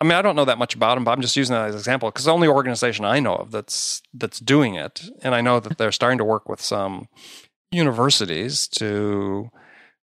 I 0.00 0.04
mean, 0.04 0.12
I 0.12 0.22
don't 0.22 0.36
know 0.36 0.44
that 0.44 0.58
much 0.58 0.74
about 0.74 0.94
them, 0.94 1.04
but 1.04 1.10
I'm 1.10 1.20
just 1.20 1.36
using 1.36 1.54
that 1.54 1.68
as 1.68 1.74
an 1.74 1.78
example 1.78 2.10
because 2.10 2.24
the 2.24 2.32
only 2.32 2.46
organization 2.46 3.04
I 3.04 3.18
know 3.18 3.34
of 3.34 3.50
that's 3.50 4.00
that's 4.14 4.38
doing 4.38 4.76
it, 4.76 5.10
and 5.22 5.34
I 5.34 5.40
know 5.40 5.58
that 5.58 5.76
they're 5.76 5.92
starting 5.92 6.18
to 6.18 6.24
work 6.24 6.48
with 6.48 6.60
some 6.60 7.08
universities 7.72 8.68
to 8.68 9.50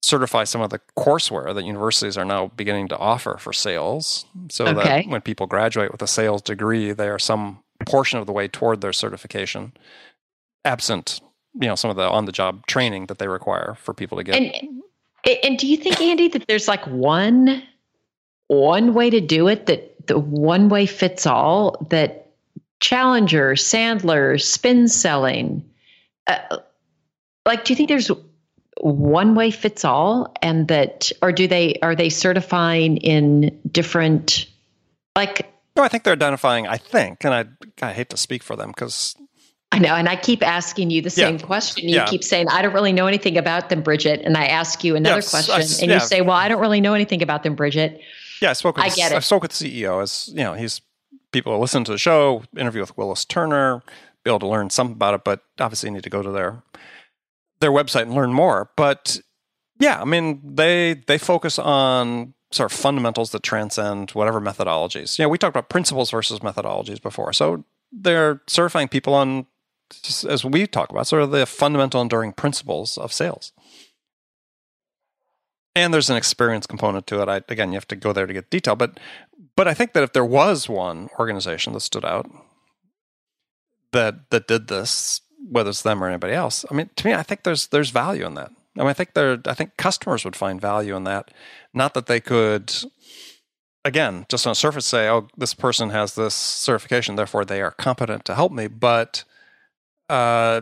certify 0.01 0.43
some 0.43 0.61
of 0.61 0.69
the 0.69 0.79
courseware 0.97 1.53
that 1.53 1.65
universities 1.65 2.17
are 2.17 2.25
now 2.25 2.51
beginning 2.55 2.87
to 2.89 2.97
offer 2.97 3.37
for 3.39 3.51
sales, 3.51 4.25
so 4.49 4.65
okay. 4.65 5.03
that 5.03 5.07
when 5.07 5.21
people 5.21 5.47
graduate 5.47 5.91
with 5.91 6.01
a 6.01 6.07
sales 6.07 6.41
degree, 6.41 6.91
they 6.91 7.09
are 7.09 7.19
some 7.19 7.59
portion 7.85 8.19
of 8.19 8.25
the 8.25 8.31
way 8.31 8.47
toward 8.47 8.81
their 8.81 8.93
certification, 8.93 9.73
absent 10.65 11.21
you 11.59 11.67
know 11.67 11.75
some 11.75 11.89
of 11.89 11.97
the 11.97 12.07
on 12.07 12.25
the 12.25 12.31
job 12.31 12.65
training 12.67 13.07
that 13.07 13.17
they 13.17 13.27
require 13.27 13.75
for 13.79 13.93
people 13.93 14.17
to 14.17 14.23
get. 14.23 14.35
And 14.35 14.73
and 15.43 15.57
do 15.57 15.67
you 15.67 15.77
think, 15.77 15.99
Andy, 15.99 16.27
that 16.29 16.47
there's 16.47 16.67
like 16.67 16.85
one 16.85 17.63
one 18.47 18.93
way 18.93 19.09
to 19.09 19.19
do 19.19 19.47
it 19.47 19.65
that 19.65 20.07
the 20.07 20.19
one 20.19 20.69
way 20.69 20.85
fits 20.85 21.25
all 21.25 21.85
that 21.89 22.31
Challenger, 22.79 23.53
Sandler, 23.53 24.41
spin 24.41 24.87
selling, 24.87 25.67
uh, 26.27 26.57
like 27.45 27.65
do 27.65 27.73
you 27.73 27.77
think 27.77 27.89
there's 27.89 28.11
one 28.81 29.35
way 29.35 29.51
fits 29.51 29.85
all 29.85 30.33
and 30.41 30.67
that 30.67 31.11
or 31.21 31.31
do 31.31 31.47
they 31.47 31.77
are 31.81 31.95
they 31.95 32.09
certifying 32.09 32.97
in 32.97 33.57
different 33.71 34.47
like 35.15 35.51
no 35.75 35.83
i 35.83 35.87
think 35.87 36.03
they're 36.03 36.13
identifying 36.13 36.67
i 36.67 36.77
think 36.77 37.23
and 37.23 37.33
i 37.33 37.45
i 37.81 37.93
hate 37.93 38.09
to 38.09 38.17
speak 38.17 38.43
for 38.43 38.55
them 38.55 38.69
because 38.69 39.15
I 39.69 39.79
know. 39.79 39.95
And 39.95 40.07
I 40.07 40.15
keep 40.15 40.47
asking 40.47 40.91
you 40.91 41.01
the 41.01 41.09
same 41.09 41.35
yeah. 41.35 41.45
question. 41.45 41.89
You 41.89 41.95
yeah. 41.95 42.05
keep 42.05 42.23
saying, 42.23 42.47
I 42.49 42.61
don't 42.61 42.73
really 42.73 42.93
know 42.93 43.05
anything 43.05 43.37
about 43.37 43.67
them, 43.67 43.81
Bridget. 43.81 44.21
And 44.23 44.37
I 44.37 44.45
ask 44.45 44.81
you 44.81 44.95
another 44.95 45.17
yes, 45.17 45.29
question. 45.29 45.55
I, 45.55 45.59
and 45.59 45.89
yeah. 45.89 45.93
you 45.95 45.99
say, 45.99 46.21
Well, 46.21 46.37
I 46.37 46.47
don't 46.47 46.61
really 46.61 46.79
know 46.79 46.93
anything 46.93 47.21
about 47.21 47.43
them, 47.43 47.53
Bridget. 47.53 47.99
Yeah, 48.41 48.51
I 48.51 48.53
spoke 48.53 48.77
with 48.77 48.85
I 48.85 48.89
get 48.89 49.11
it. 49.11 49.15
I 49.15 49.19
spoke 49.19 49.41
with 49.41 49.51
the 49.51 49.83
CEO 49.83 50.01
as 50.01 50.29
you 50.29 50.43
know, 50.43 50.53
he's 50.53 50.79
people 51.31 51.59
listen 51.59 51.83
to 51.83 51.91
the 51.91 51.97
show, 51.97 52.43
interview 52.55 52.81
with 52.81 52.97
Willis 52.97 53.25
Turner, 53.25 53.83
be 54.23 54.31
able 54.31 54.39
to 54.39 54.47
learn 54.47 54.69
something 54.69 54.95
about 54.95 55.13
it, 55.15 55.23
but 55.23 55.43
obviously 55.59 55.89
you 55.89 55.95
need 55.95 56.03
to 56.03 56.09
go 56.09 56.21
to 56.21 56.31
their 56.31 56.63
their 57.59 57.71
website 57.71 58.03
and 58.03 58.13
learn 58.13 58.33
more. 58.33 58.71
But 58.75 59.19
yeah, 59.79 60.01
I 60.01 60.05
mean, 60.05 60.41
they 60.43 61.03
they 61.07 61.17
focus 61.17 61.59
on 61.59 62.33
sort 62.51 62.71
of 62.71 62.77
fundamentals 62.77 63.31
that 63.31 63.43
transcend 63.43 64.11
whatever 64.11 64.39
methodologies. 64.39 65.17
You 65.17 65.25
know, 65.25 65.29
we 65.29 65.37
talked 65.37 65.55
about 65.55 65.69
principles 65.69 66.11
versus 66.11 66.39
methodologies 66.39 67.01
before. 67.01 67.33
So 67.33 67.65
they're 67.91 68.41
certifying 68.47 68.87
people 68.87 69.13
on, 69.13 69.47
as 70.27 70.45
we 70.45 70.65
talk 70.65 70.89
about, 70.89 71.07
sort 71.07 71.23
of 71.23 71.31
the 71.31 71.45
fundamental 71.45 72.01
enduring 72.01 72.33
principles 72.33 72.97
of 72.97 73.11
sales. 73.11 73.51
And 75.75 75.93
there's 75.93 76.09
an 76.09 76.17
experience 76.17 76.65
component 76.65 77.05
to 77.07 77.21
it. 77.21 77.29
I, 77.29 77.41
again, 77.49 77.71
you 77.71 77.75
have 77.75 77.87
to 77.89 77.95
go 77.95 78.13
there 78.13 78.25
to 78.25 78.33
get 78.33 78.49
detail, 78.49 78.75
but 78.75 78.99
but 79.55 79.67
I 79.67 79.73
think 79.73 79.93
that 79.93 80.03
if 80.03 80.13
there 80.13 80.25
was 80.25 80.69
one 80.69 81.09
organization 81.19 81.73
that 81.73 81.81
stood 81.81 82.05
out 82.05 82.29
that 83.91 84.29
that 84.31 84.47
did 84.47 84.67
this, 84.67 85.21
whether 85.49 85.69
it's 85.69 85.81
them 85.81 86.03
or 86.03 86.07
anybody 86.07 86.33
else, 86.33 86.65
I 86.69 86.73
mean, 86.73 86.89
to 86.95 87.07
me, 87.07 87.13
I 87.13 87.23
think 87.23 87.43
there's 87.43 87.67
there's 87.67 87.89
value 87.89 88.25
in 88.25 88.35
that. 88.35 88.51
I 88.77 88.81
mean, 88.81 88.89
I 88.89 88.93
think 88.93 89.13
there, 89.13 89.39
I 89.45 89.53
think 89.53 89.77
customers 89.77 90.23
would 90.23 90.35
find 90.35 90.61
value 90.61 90.95
in 90.95 91.03
that. 91.05 91.31
Not 91.73 91.93
that 91.95 92.05
they 92.05 92.19
could, 92.19 92.71
again, 93.83 94.25
just 94.29 94.45
on 94.45 94.55
surface 94.55 94.85
say, 94.85 95.09
"Oh, 95.09 95.27
this 95.35 95.53
person 95.53 95.89
has 95.89 96.15
this 96.15 96.35
certification, 96.35 97.15
therefore 97.15 97.45
they 97.45 97.61
are 97.61 97.71
competent 97.71 98.25
to 98.25 98.35
help 98.35 98.51
me," 98.51 98.67
but 98.67 99.23
uh, 100.09 100.61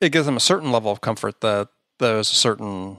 it 0.00 0.10
gives 0.12 0.26
them 0.26 0.36
a 0.36 0.40
certain 0.40 0.72
level 0.72 0.90
of 0.90 1.00
comfort 1.00 1.40
that 1.42 1.68
there's 1.98 2.30
a 2.30 2.34
certain 2.34 2.98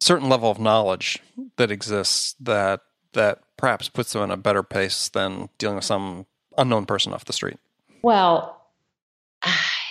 certain 0.00 0.28
level 0.28 0.50
of 0.50 0.58
knowledge 0.58 1.20
that 1.56 1.70
exists 1.70 2.34
that 2.40 2.80
that 3.12 3.40
perhaps 3.56 3.88
puts 3.88 4.12
them 4.12 4.22
in 4.22 4.30
a 4.30 4.36
better 4.36 4.62
pace 4.62 5.08
than 5.08 5.48
dealing 5.58 5.76
with 5.76 5.84
some 5.84 6.26
unknown 6.58 6.84
person 6.84 7.12
off 7.12 7.24
the 7.24 7.32
street. 7.32 7.58
Well, 8.02 8.60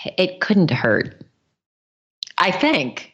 it 0.05 0.41
couldn't 0.41 0.71
hurt. 0.71 1.21
I 2.37 2.51
think 2.51 3.13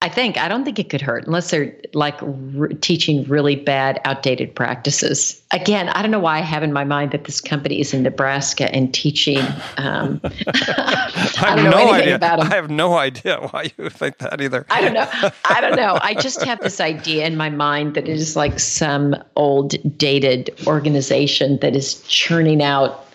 I 0.00 0.08
think 0.08 0.38
I 0.38 0.46
don't 0.46 0.64
think 0.64 0.78
it 0.78 0.90
could 0.90 1.00
hurt 1.00 1.26
unless 1.26 1.50
they're 1.50 1.74
like 1.92 2.22
r- 2.22 2.68
teaching 2.80 3.24
really 3.24 3.56
bad, 3.56 4.00
outdated 4.04 4.54
practices. 4.54 5.42
Again, 5.50 5.88
I 5.88 6.02
don't 6.02 6.12
know 6.12 6.20
why 6.20 6.38
I 6.38 6.42
have 6.42 6.62
in 6.62 6.72
my 6.72 6.84
mind 6.84 7.10
that 7.10 7.24
this 7.24 7.40
company 7.40 7.80
is 7.80 7.92
in 7.92 8.04
Nebraska 8.04 8.72
and 8.72 8.94
teaching. 8.94 9.40
Um, 9.76 10.20
I, 10.46 11.34
I 11.40 11.60
have 11.60 11.64
no 11.64 11.92
idea. 11.92 12.14
About 12.14 12.38
them. 12.38 12.52
I 12.52 12.54
have 12.54 12.70
no 12.70 12.96
idea 12.96 13.40
why 13.50 13.72
you 13.76 13.90
think 13.90 14.18
that 14.18 14.40
either. 14.40 14.66
I 14.70 14.80
don't 14.82 14.94
know. 14.94 15.30
I 15.46 15.60
don't 15.60 15.74
know. 15.74 15.98
I 16.00 16.14
just 16.20 16.44
have 16.44 16.60
this 16.60 16.80
idea 16.80 17.26
in 17.26 17.36
my 17.36 17.50
mind 17.50 17.94
that 17.94 18.08
it 18.08 18.20
is 18.20 18.36
like 18.36 18.60
some 18.60 19.16
old, 19.34 19.74
dated 19.98 20.54
organization 20.68 21.58
that 21.58 21.74
is 21.74 22.02
churning 22.02 22.62
out 22.62 23.07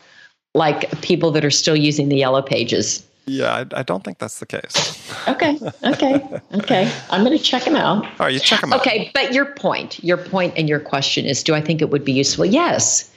like 0.53 1.01
people 1.01 1.31
that 1.31 1.43
are 1.43 1.51
still 1.51 1.75
using 1.75 2.09
the 2.09 2.17
yellow 2.17 2.41
pages. 2.41 3.05
Yeah, 3.25 3.53
I, 3.53 3.79
I, 3.79 3.83
don't 3.83 4.03
think 4.03 4.17
that's 4.17 4.39
the 4.39 4.45
case. 4.45 5.11
okay, 5.29 5.57
okay, 5.85 6.41
okay. 6.55 6.91
I'm 7.09 7.23
going 7.23 7.37
to 7.37 7.43
check 7.43 7.63
them 7.63 7.77
out. 7.77 8.03
All 8.03 8.11
right, 8.19 8.33
you 8.33 8.39
check 8.39 8.59
them 8.59 8.73
out. 8.73 8.81
Okay, 8.81 9.11
but 9.13 9.33
your 9.33 9.45
point, 9.45 10.03
your 10.03 10.17
point, 10.17 10.53
and 10.57 10.67
your 10.67 10.81
question 10.81 11.25
is: 11.25 11.41
Do 11.41 11.55
I 11.55 11.61
think 11.61 11.81
it 11.81 11.89
would 11.89 12.03
be 12.03 12.11
useful? 12.11 12.45
Yes, 12.45 13.09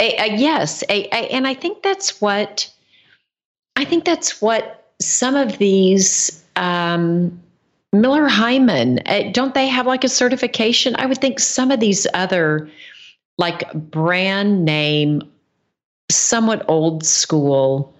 a, 0.00 0.16
a 0.16 0.36
yes, 0.36 0.82
a, 0.88 1.08
and 1.30 1.46
I 1.46 1.54
think 1.54 1.82
that's 1.82 2.20
what 2.22 2.72
I 3.76 3.84
think 3.84 4.04
that's 4.04 4.40
what 4.40 4.92
some 5.00 5.34
of 5.34 5.58
these 5.58 6.42
um, 6.56 7.38
Miller 7.92 8.28
Heiman 8.28 9.02
uh, 9.06 9.30
don't 9.32 9.54
they 9.54 9.68
have 9.68 9.86
like 9.86 10.04
a 10.04 10.08
certification? 10.08 10.96
I 10.98 11.06
would 11.06 11.18
think 11.18 11.38
some 11.38 11.70
of 11.70 11.80
these 11.80 12.06
other 12.14 12.68
like 13.38 13.72
brand 13.74 14.64
name, 14.64 15.22
somewhat 16.10 16.64
old 16.68 17.04
school 17.04 17.94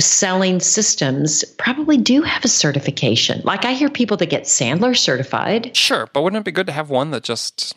selling 0.00 0.58
systems 0.60 1.44
probably 1.58 1.96
do 1.96 2.22
have 2.22 2.44
a 2.44 2.48
certification. 2.48 3.40
Like 3.44 3.64
I 3.64 3.72
hear 3.72 3.88
people 3.88 4.16
that 4.18 4.26
get 4.26 4.44
Sandler 4.44 4.96
certified. 4.96 5.76
Sure, 5.76 6.08
but 6.12 6.22
wouldn't 6.22 6.40
it 6.40 6.44
be 6.44 6.52
good 6.52 6.66
to 6.66 6.72
have 6.72 6.90
one 6.90 7.10
that 7.10 7.22
just 7.22 7.74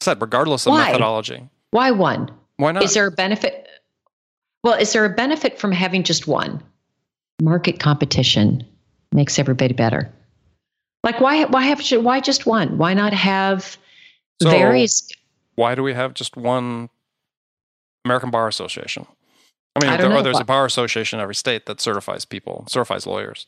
said, 0.00 0.20
regardless 0.20 0.66
of 0.66 0.72
Why? 0.72 0.86
methodology? 0.86 1.48
Why 1.70 1.90
one? 1.90 2.30
Why 2.56 2.72
not? 2.72 2.84
Is 2.84 2.94
there 2.94 3.06
a 3.06 3.10
benefit? 3.10 3.68
Well, 4.62 4.74
is 4.74 4.92
there 4.92 5.04
a 5.04 5.10
benefit 5.10 5.58
from 5.58 5.72
having 5.72 6.02
just 6.02 6.26
one? 6.26 6.62
Market 7.40 7.78
competition 7.80 8.64
makes 9.12 9.38
everybody 9.38 9.74
better. 9.74 10.10
Like 11.02 11.20
why? 11.20 11.44
Why 11.44 11.62
have? 11.64 11.80
Why 12.02 12.20
just 12.20 12.46
one? 12.46 12.78
Why 12.78 12.94
not 12.94 13.12
have 13.12 13.76
so 14.42 14.50
various? 14.50 15.08
Why 15.54 15.74
do 15.74 15.82
we 15.82 15.94
have 15.94 16.14
just 16.14 16.36
one 16.36 16.88
American 18.06 18.30
Bar 18.30 18.48
Association? 18.48 19.06
I 19.76 19.84
mean, 19.84 19.90
I 19.92 19.96
there, 19.98 20.22
there's 20.22 20.40
a 20.40 20.44
bar 20.44 20.64
association 20.64 21.18
in 21.18 21.22
every 21.22 21.34
state 21.34 21.66
that 21.66 21.82
certifies 21.82 22.24
people, 22.24 22.64
certifies 22.66 23.06
lawyers. 23.06 23.46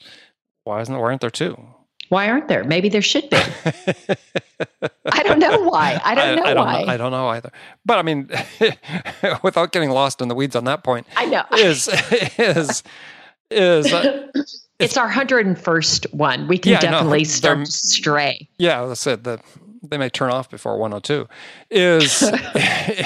Why 0.65 0.83
isn't? 0.83 0.95
Why 0.95 1.05
aren't 1.05 1.23
there 1.23 1.31
two? 1.31 1.59
Why 2.11 2.29
aren't 2.29 2.49
there? 2.49 2.65
Maybe 2.65 2.89
there 2.89 3.03
should 3.03 3.29
be. 3.29 3.37
I 5.07 5.23
don't 5.23 5.39
know 5.39 5.63
why. 5.63 6.01
I 6.05 6.15
don't 6.15 6.37
know 6.37 6.43
I, 6.43 6.51
I 6.51 6.55
don't 6.55 6.67
why. 6.67 6.83
Know, 6.83 6.93
I 6.93 6.97
don't 6.97 7.11
know 7.13 7.29
either. 7.29 7.51
But 7.85 7.99
I 7.99 8.03
mean, 8.03 8.31
without 9.43 9.73
getting 9.73 9.91
lost 9.91 10.21
in 10.21 10.29
the 10.29 10.35
weeds 10.35 10.57
on 10.57 10.65
that 10.65 10.85
point, 10.85 11.07
I 11.17 11.27
know 11.27 11.45
is 11.57 11.89
is 12.39 12.83
is. 13.51 13.93
Uh, 13.93 14.29
it's, 14.35 14.67
it's, 14.79 14.97
our 14.97 15.09
hundred 15.09 15.47
and 15.47 15.59
first 15.59 16.07
one. 16.13 16.49
We 16.49 16.59
can 16.59 16.73
yeah, 16.73 16.81
definitely 16.81 17.25
start 17.25 17.65
to 17.65 17.71
stray. 17.71 18.49
Yeah, 18.59 18.87
that's 18.87 19.07
it. 19.07 19.25
The, 19.25 19.41
they 19.83 19.99
may 19.99 20.09
turn 20.11 20.31
off 20.31 20.51
before 20.51 20.79
102. 20.79 21.29
Is 21.71 22.23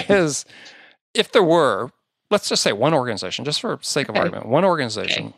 is 0.09 0.45
if 1.15 1.33
there 1.33 1.43
were 1.43 1.91
let's 2.31 2.49
just 2.49 2.63
say 2.63 2.73
one 2.73 2.95
organization, 2.95 3.45
just 3.45 3.61
for 3.61 3.79
sake 3.83 4.09
of 4.09 4.15
okay. 4.15 4.21
argument, 4.21 4.47
one 4.47 4.65
organization 4.65 5.27
okay. 5.27 5.37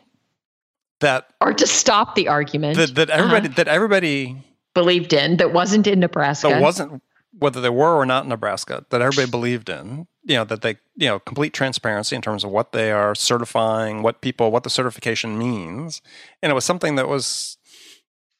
that 1.01 1.27
or 1.41 1.53
to 1.53 1.67
stop 1.67 2.15
the 2.15 2.27
argument 2.27 2.77
that, 2.77 2.95
that 2.95 3.09
everybody 3.09 3.47
uh-huh. 3.47 3.55
that 3.57 3.67
everybody 3.67 4.37
believed 4.73 5.13
in 5.13 5.37
that 5.37 5.53
wasn't 5.53 5.87
in 5.87 5.99
Nebraska. 5.99 6.49
That 6.49 6.61
wasn't 6.61 7.01
whether 7.37 7.59
they 7.59 7.69
were 7.69 7.95
or 7.95 8.05
not 8.05 8.23
in 8.23 8.29
Nebraska, 8.29 8.85
that 8.89 9.01
everybody 9.01 9.29
believed 9.29 9.69
in, 9.69 10.07
you 10.23 10.35
know, 10.35 10.45
that 10.45 10.61
they, 10.61 10.77
you 10.95 11.07
know, 11.07 11.19
complete 11.19 11.53
transparency 11.53 12.15
in 12.15 12.21
terms 12.21 12.43
of 12.43 12.49
what 12.49 12.71
they 12.71 12.91
are 12.91 13.13
certifying, 13.13 14.01
what 14.01 14.21
people, 14.21 14.51
what 14.51 14.63
the 14.63 14.69
certification 14.69 15.37
means. 15.37 16.01
And 16.41 16.49
it 16.49 16.55
was 16.55 16.63
something 16.63 16.95
that 16.95 17.09
was, 17.09 17.57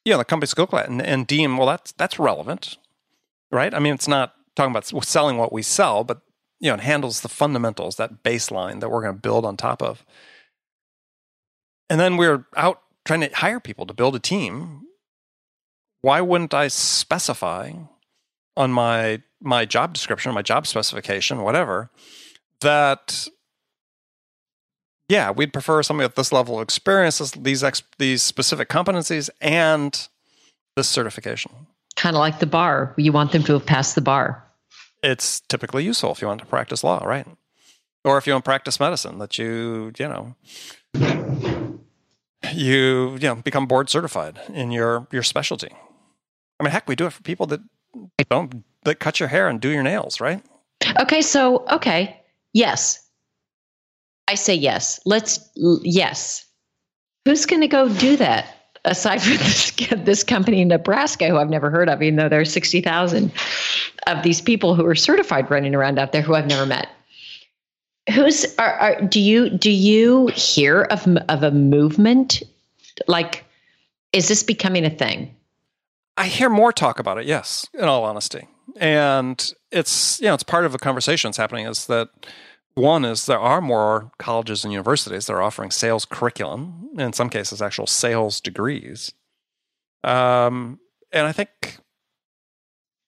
you 0.05 0.13
know, 0.13 0.17
the 0.17 0.25
company 0.25 0.47
could 0.47 0.59
look 0.59 0.73
at 0.73 0.87
and, 0.87 1.01
and 1.01 1.27
deem, 1.27 1.57
well, 1.57 1.67
that's, 1.67 1.91
that's 1.93 2.19
relevant, 2.19 2.77
right? 3.51 3.73
I 3.73 3.79
mean, 3.79 3.93
it's 3.93 4.07
not 4.07 4.33
talking 4.55 4.71
about 4.71 4.85
selling 5.05 5.37
what 5.37 5.51
we 5.51 5.61
sell, 5.61 6.05
but 6.05 6.21
you 6.65 6.71
know, 6.71 6.75
it 6.77 6.81
handles 6.81 7.21
the 7.21 7.29
fundamentals, 7.29 7.97
that 7.97 8.23
baseline 8.23 8.79
that 8.79 8.89
we're 8.89 9.03
going 9.03 9.13
to 9.13 9.21
build 9.21 9.45
on 9.45 9.55
top 9.55 9.83
of. 9.83 10.03
And 11.91 11.99
then 11.99 12.17
we're 12.17 12.47
out 12.57 12.81
trying 13.05 13.21
to 13.21 13.29
hire 13.29 13.59
people 13.59 13.85
to 13.85 13.93
build 13.93 14.15
a 14.15 14.19
team. 14.19 14.81
Why 16.01 16.21
wouldn't 16.21 16.55
I 16.55 16.69
specify 16.69 17.73
on 18.57 18.71
my 18.71 19.21
my 19.39 19.65
job 19.65 19.93
description, 19.93 20.33
my 20.33 20.41
job 20.41 20.65
specification, 20.65 21.43
whatever, 21.43 21.91
that 22.61 23.27
yeah, 25.07 25.29
we'd 25.29 25.53
prefer 25.53 25.83
somebody 25.83 26.07
with 26.07 26.15
this 26.15 26.31
level 26.31 26.55
of 26.55 26.63
experience, 26.63 27.19
these 27.33 27.63
ex, 27.63 27.83
these 27.99 28.23
specific 28.23 28.69
competencies, 28.69 29.29
and 29.39 30.07
this 30.75 30.87
certification. 30.87 31.51
Kind 31.95 32.15
of 32.15 32.21
like 32.21 32.39
the 32.39 32.47
bar. 32.47 32.95
You 32.97 33.11
want 33.11 33.33
them 33.33 33.43
to 33.43 33.53
have 33.53 33.67
passed 33.67 33.93
the 33.93 34.01
bar 34.01 34.44
it's 35.05 35.39
typically 35.41 35.83
useful 35.83 36.11
if 36.11 36.21
you 36.21 36.27
want 36.27 36.41
to 36.41 36.47
practice 36.47 36.83
law, 36.83 37.03
right? 37.05 37.27
Or 38.03 38.17
if 38.17 38.27
you 38.27 38.33
want 38.33 38.43
to 38.43 38.49
practice 38.49 38.79
medicine, 38.79 39.19
that 39.19 39.37
you, 39.37 39.91
you 39.97 40.07
know, 40.07 40.35
you, 42.53 43.13
you 43.13 43.27
know, 43.27 43.35
become 43.35 43.65
board 43.67 43.89
certified 43.89 44.39
in 44.53 44.71
your 44.71 45.07
your 45.11 45.23
specialty. 45.23 45.69
I 46.59 46.63
mean, 46.63 46.71
heck, 46.71 46.87
we 46.87 46.95
do 46.95 47.05
it 47.05 47.13
for 47.13 47.23
people 47.23 47.45
that 47.47 47.61
don't 48.29 48.63
that 48.83 48.99
cut 48.99 49.19
your 49.19 49.29
hair 49.29 49.47
and 49.47 49.59
do 49.59 49.69
your 49.69 49.83
nails, 49.83 50.19
right? 50.19 50.41
Okay, 50.99 51.21
so 51.21 51.65
okay, 51.71 52.21
yes, 52.53 52.99
I 54.27 54.35
say 54.35 54.55
yes. 54.55 54.99
Let's 55.05 55.49
yes. 55.55 56.45
Who's 57.25 57.45
going 57.45 57.61
to 57.61 57.67
go 57.67 57.89
do 57.89 58.17
that? 58.17 58.47
Aside 58.85 59.21
from 59.21 59.33
this, 59.37 59.71
this 59.97 60.23
company 60.23 60.61
in 60.61 60.69
Nebraska, 60.69 61.27
who 61.27 61.37
I've 61.37 61.49
never 61.49 61.69
heard 61.69 61.89
of, 61.89 62.01
even 62.01 62.15
though 62.15 62.29
there 62.29 62.39
are 62.39 62.45
60,000 62.45 63.31
of 64.07 64.23
these 64.23 64.41
people 64.41 64.75
who 64.75 64.85
are 64.85 64.95
certified 64.95 65.49
running 65.49 65.75
around 65.75 65.99
out 65.99 66.11
there 66.11 66.21
who 66.21 66.35
I've 66.35 66.47
never 66.47 66.65
met. 66.65 66.87
Who's 68.13 68.45
are, 68.59 68.73
are 68.73 69.01
do 69.01 69.19
you 69.19 69.49
do 69.49 69.71
you 69.71 70.27
hear 70.27 70.83
of 70.83 71.07
of 71.27 71.41
a 71.41 71.49
movement 71.49 72.43
like 73.07 73.43
is 74.13 74.27
this 74.27 74.43
becoming 74.43 74.85
a 74.85 74.91
thing? 74.91 75.35
I 76.15 76.27
hear 76.27 76.49
more 76.49 76.71
talk 76.71 76.99
about 76.99 77.17
it, 77.17 77.25
yes, 77.25 77.67
in 77.73 77.85
all 77.85 78.03
honesty. 78.03 78.47
And 78.77 79.53
it's 79.71 80.21
you 80.21 80.27
know, 80.27 80.35
it's 80.35 80.43
part 80.43 80.65
of 80.65 80.71
the 80.71 80.77
conversation 80.77 81.29
that's 81.29 81.37
happening 81.37 81.65
is 81.65 81.87
that 81.87 82.09
one 82.75 83.05
is 83.05 83.25
there 83.25 83.39
are 83.39 83.61
more 83.61 84.11
colleges 84.17 84.63
and 84.63 84.71
universities 84.71 85.25
that 85.25 85.33
are 85.33 85.41
offering 85.41 85.71
sales 85.71 86.05
curriculum, 86.05 86.89
in 86.97 87.13
some 87.13 87.29
cases, 87.29 87.61
actual 87.61 87.87
sales 87.87 88.39
degrees. 88.41 89.13
Um, 90.03 90.79
and 91.11 91.25
I 91.25 91.31
think, 91.31 91.77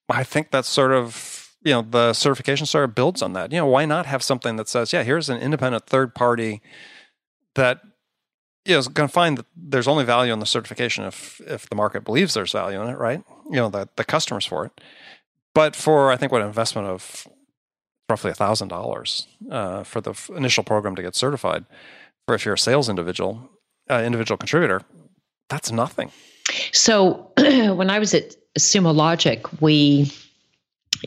I 0.09 0.23
think 0.23 0.51
that's 0.51 0.69
sort 0.69 0.93
of 0.93 1.47
you 1.63 1.73
know 1.73 1.81
the 1.81 2.13
certification 2.13 2.65
sort 2.65 2.85
of 2.85 2.95
builds 2.95 3.21
on 3.21 3.33
that. 3.33 3.51
You 3.51 3.57
know, 3.57 3.65
why 3.65 3.85
not 3.85 4.05
have 4.05 4.23
something 4.23 4.55
that 4.55 4.69
says, 4.69 4.93
yeah, 4.93 5.03
here's 5.03 5.29
an 5.29 5.39
independent 5.39 5.85
third 5.85 6.15
party 6.15 6.61
that 7.55 7.81
you 8.65 8.73
know, 8.73 8.79
is 8.79 8.87
going 8.87 9.09
to 9.09 9.13
find 9.13 9.37
that 9.37 9.45
there's 9.55 9.87
only 9.87 10.05
value 10.05 10.31
in 10.31 10.39
the 10.39 10.45
certification 10.45 11.03
if 11.03 11.41
if 11.45 11.69
the 11.69 11.75
market 11.75 12.05
believes 12.05 12.33
there's 12.33 12.53
value 12.53 12.81
in 12.81 12.87
it, 12.87 12.97
right? 12.97 13.21
You 13.49 13.57
know, 13.57 13.69
the 13.69 13.89
the 13.97 14.05
customers 14.05 14.45
for 14.45 14.65
it. 14.65 14.81
But 15.53 15.75
for 15.75 16.11
I 16.11 16.17
think 16.17 16.31
what 16.31 16.41
investment 16.41 16.87
of 16.87 17.27
roughly 18.09 18.31
a 18.31 18.35
thousand 18.35 18.71
uh, 18.71 18.75
dollars 18.75 19.27
for 19.83 20.01
the 20.01 20.11
f- 20.11 20.29
initial 20.35 20.63
program 20.63 20.95
to 20.95 21.01
get 21.01 21.15
certified, 21.15 21.65
for 22.25 22.35
if 22.35 22.45
you're 22.45 22.55
a 22.55 22.59
sales 22.59 22.89
individual, 22.89 23.49
uh, 23.89 24.01
individual 24.05 24.37
contributor, 24.37 24.81
that's 25.49 25.71
nothing. 25.71 26.11
So 26.71 27.31
when 27.37 27.89
I 27.89 27.99
was 27.99 28.13
at 28.13 28.35
Sumo 28.57 28.93
Logic, 28.93 29.45
we 29.61 30.11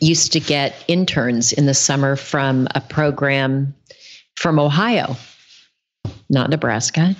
used 0.00 0.32
to 0.32 0.40
get 0.40 0.84
interns 0.88 1.52
in 1.52 1.66
the 1.66 1.74
summer 1.74 2.16
from 2.16 2.68
a 2.74 2.80
program 2.80 3.74
from 4.36 4.58
Ohio, 4.58 5.16
not 6.28 6.50
Nebraska, 6.50 7.14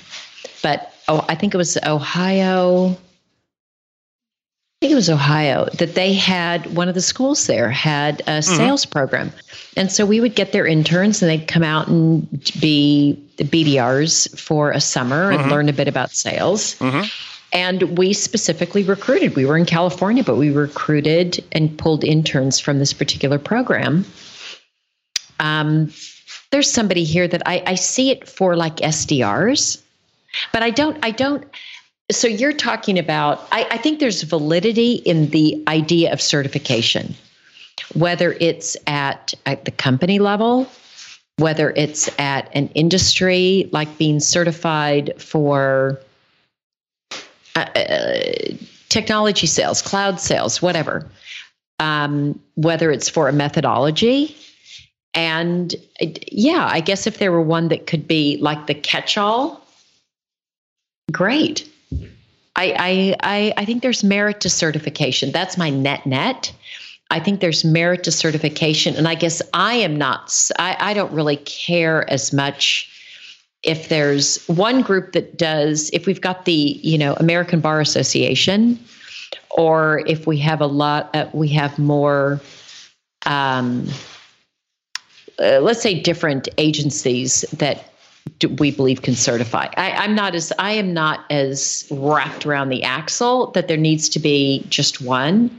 but 0.62 0.92
oh, 1.08 1.25
I 1.28 1.34
think 1.34 1.54
it 1.54 1.58
was 1.58 1.76
Ohio. 1.84 2.96
I 4.80 4.87
think 4.87 4.92
it 4.92 4.96
was 4.96 5.10
Ohio 5.10 5.66
that 5.75 5.94
they 5.94 6.14
had 6.14 6.75
one 6.75 6.88
of 6.88 6.94
the 6.94 7.02
schools 7.02 7.46
there 7.46 7.68
had 7.68 8.20
a 8.20 8.25
mm-hmm. 8.25 8.56
sales 8.56 8.87
program. 8.87 9.30
And 9.76 9.92
so 9.92 10.06
we 10.06 10.22
would 10.22 10.34
get 10.34 10.52
their 10.52 10.66
interns 10.66 11.20
and 11.20 11.30
they'd 11.30 11.46
come 11.46 11.62
out 11.62 11.88
and 11.88 12.26
be 12.62 13.22
the 13.37 13.44
BDRs 13.44 14.38
for 14.38 14.70
a 14.70 14.80
summer 14.80 15.30
mm-hmm. 15.30 15.42
and 15.42 15.50
learn 15.50 15.68
a 15.68 15.75
bit 15.75 15.87
about 15.87 16.12
sales. 16.12 16.76
Mm-hmm. 16.76 17.02
And 17.52 17.99
we 17.99 18.14
specifically 18.14 18.82
recruited. 18.82 19.37
We 19.37 19.44
were 19.44 19.58
in 19.58 19.66
California, 19.66 20.25
but 20.25 20.37
we 20.37 20.50
recruited 20.50 21.44
and 21.52 21.76
pulled 21.76 22.02
interns 22.02 22.58
from 22.58 22.78
this 22.78 22.94
particular 22.94 23.38
program. 23.38 24.06
Um, 25.40 25.92
there's 26.52 26.70
somebody 26.70 27.04
here 27.04 27.28
that 27.28 27.42
I, 27.44 27.62
I 27.66 27.75
see 27.75 28.10
it 28.10 28.26
for 28.26 28.56
like 28.56 28.76
SDRs, 28.76 29.82
but 30.54 30.62
I 30.62 30.70
don't, 30.70 30.96
I 31.04 31.10
don't. 31.10 31.44
So 32.11 32.26
you're 32.26 32.52
talking 32.52 32.99
about, 32.99 33.47
I, 33.52 33.67
I 33.71 33.76
think 33.79 34.00
there's 34.00 34.23
validity 34.23 34.95
in 34.95 35.31
the 35.31 35.62
idea 35.69 36.12
of 36.12 36.21
certification, 36.21 37.14
whether 37.95 38.33
it's 38.40 38.76
at, 38.87 39.33
at 39.47 39.64
the 39.64 39.71
company 39.71 40.19
level, 40.19 40.69
whether 41.37 41.71
it's 41.71 42.09
at 42.19 42.50
an 42.55 42.69
industry 42.75 43.69
like 43.73 43.97
being 43.99 44.21
certified 44.21 45.12
for 45.19 46.00
uh, 47.57 47.61
uh, 47.61 48.23
technology 48.88 49.47
sales, 49.47 49.81
cloud 49.81 50.21
sales, 50.21 50.61
whatever. 50.61 51.09
Um, 51.79 52.38
whether 52.57 52.90
it's 52.90 53.09
for 53.09 53.26
a 53.29 53.33
methodology. 53.33 54.37
And 55.14 55.75
yeah, 56.31 56.69
I 56.71 56.81
guess 56.81 57.07
if 57.07 57.17
there 57.19 57.33
were 57.33 57.40
one 57.40 57.69
that 57.69 57.87
could 57.87 58.07
be 58.07 58.37
like 58.37 58.67
the 58.67 58.75
catch 58.75 59.17
all, 59.17 59.67
great. 61.11 61.67
I, 62.61 63.17
I, 63.23 63.55
I, 63.57 63.64
think 63.64 63.83
there's 63.83 64.05
merit 64.05 64.40
to 64.43 64.50
certification. 64.50 65.33
That's 65.33 65.57
my 65.57 65.71
net 65.71 66.05
net. 66.05 66.52
I 67.11 67.19
think 67.19 67.40
there's 67.40 67.64
merit 67.64 68.05
to 68.05 68.12
certification. 68.12 68.95
And 68.97 69.09
I 69.09 69.14
guess 69.14 69.40
I 69.55 69.75
am 69.75 69.97
not, 69.97 70.50
I, 70.59 70.76
I 70.79 70.95
don't 70.95 71.12
really 71.12 71.38
care 71.38 72.09
as 72.11 72.33
much 72.33 72.88
if 73.62 73.88
there's 73.88 74.47
one 74.47 74.83
group 74.83 75.12
that 75.12 75.38
does, 75.38 75.90
if 75.93 76.07
we've 76.07 76.21
got 76.21 76.45
the, 76.45 76.52
you 76.83 76.99
know, 76.99 77.14
American 77.14 77.61
Bar 77.61 77.81
Association, 77.81 78.79
or 79.50 80.02
if 80.07 80.26
we 80.26 80.38
have 80.38 80.61
a 80.61 80.67
lot, 80.67 81.14
uh, 81.14 81.29
we 81.33 81.49
have 81.49 81.79
more, 81.79 82.40
um, 83.26 83.88
uh, 85.38 85.61
let's 85.61 85.81
say 85.81 85.99
different 85.99 86.49
agencies 86.59 87.43
that 87.52 87.89
we 88.58 88.70
believe 88.70 89.02
can 89.02 89.14
certify. 89.14 89.68
I, 89.76 90.04
am 90.04 90.14
not 90.14 90.34
as 90.34 90.52
I 90.58 90.72
am 90.72 90.92
not 90.92 91.25
as 91.30 91.87
wrapped 91.90 92.46
around 92.46 92.68
the 92.68 92.82
axle 92.82 93.50
that 93.52 93.68
there 93.68 93.76
needs 93.76 94.08
to 94.10 94.18
be 94.18 94.64
just 94.68 95.00
one, 95.00 95.50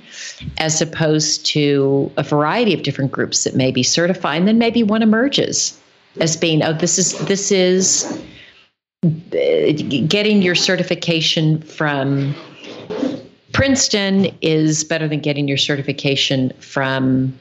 as 0.57 0.81
opposed 0.81 1.45
to 1.47 2.11
a 2.17 2.23
variety 2.23 2.73
of 2.73 2.83
different 2.83 3.11
groups 3.11 3.43
that 3.43 3.55
may 3.55 3.71
be 3.71 3.83
certified, 3.83 4.39
and 4.39 4.47
then 4.47 4.57
maybe 4.57 4.83
one 4.83 5.01
emerges 5.01 5.77
as 6.19 6.35
being 6.35 6.61
oh 6.63 6.73
this 6.73 6.97
is 6.97 7.17
this 7.19 7.51
is 7.51 8.21
uh, 9.05 9.71
getting 10.07 10.41
your 10.41 10.55
certification 10.55 11.61
from 11.61 12.35
Princeton 13.53 14.35
is 14.41 14.83
better 14.83 15.07
than 15.07 15.19
getting 15.19 15.47
your 15.47 15.57
certification 15.57 16.51
from 16.59 17.37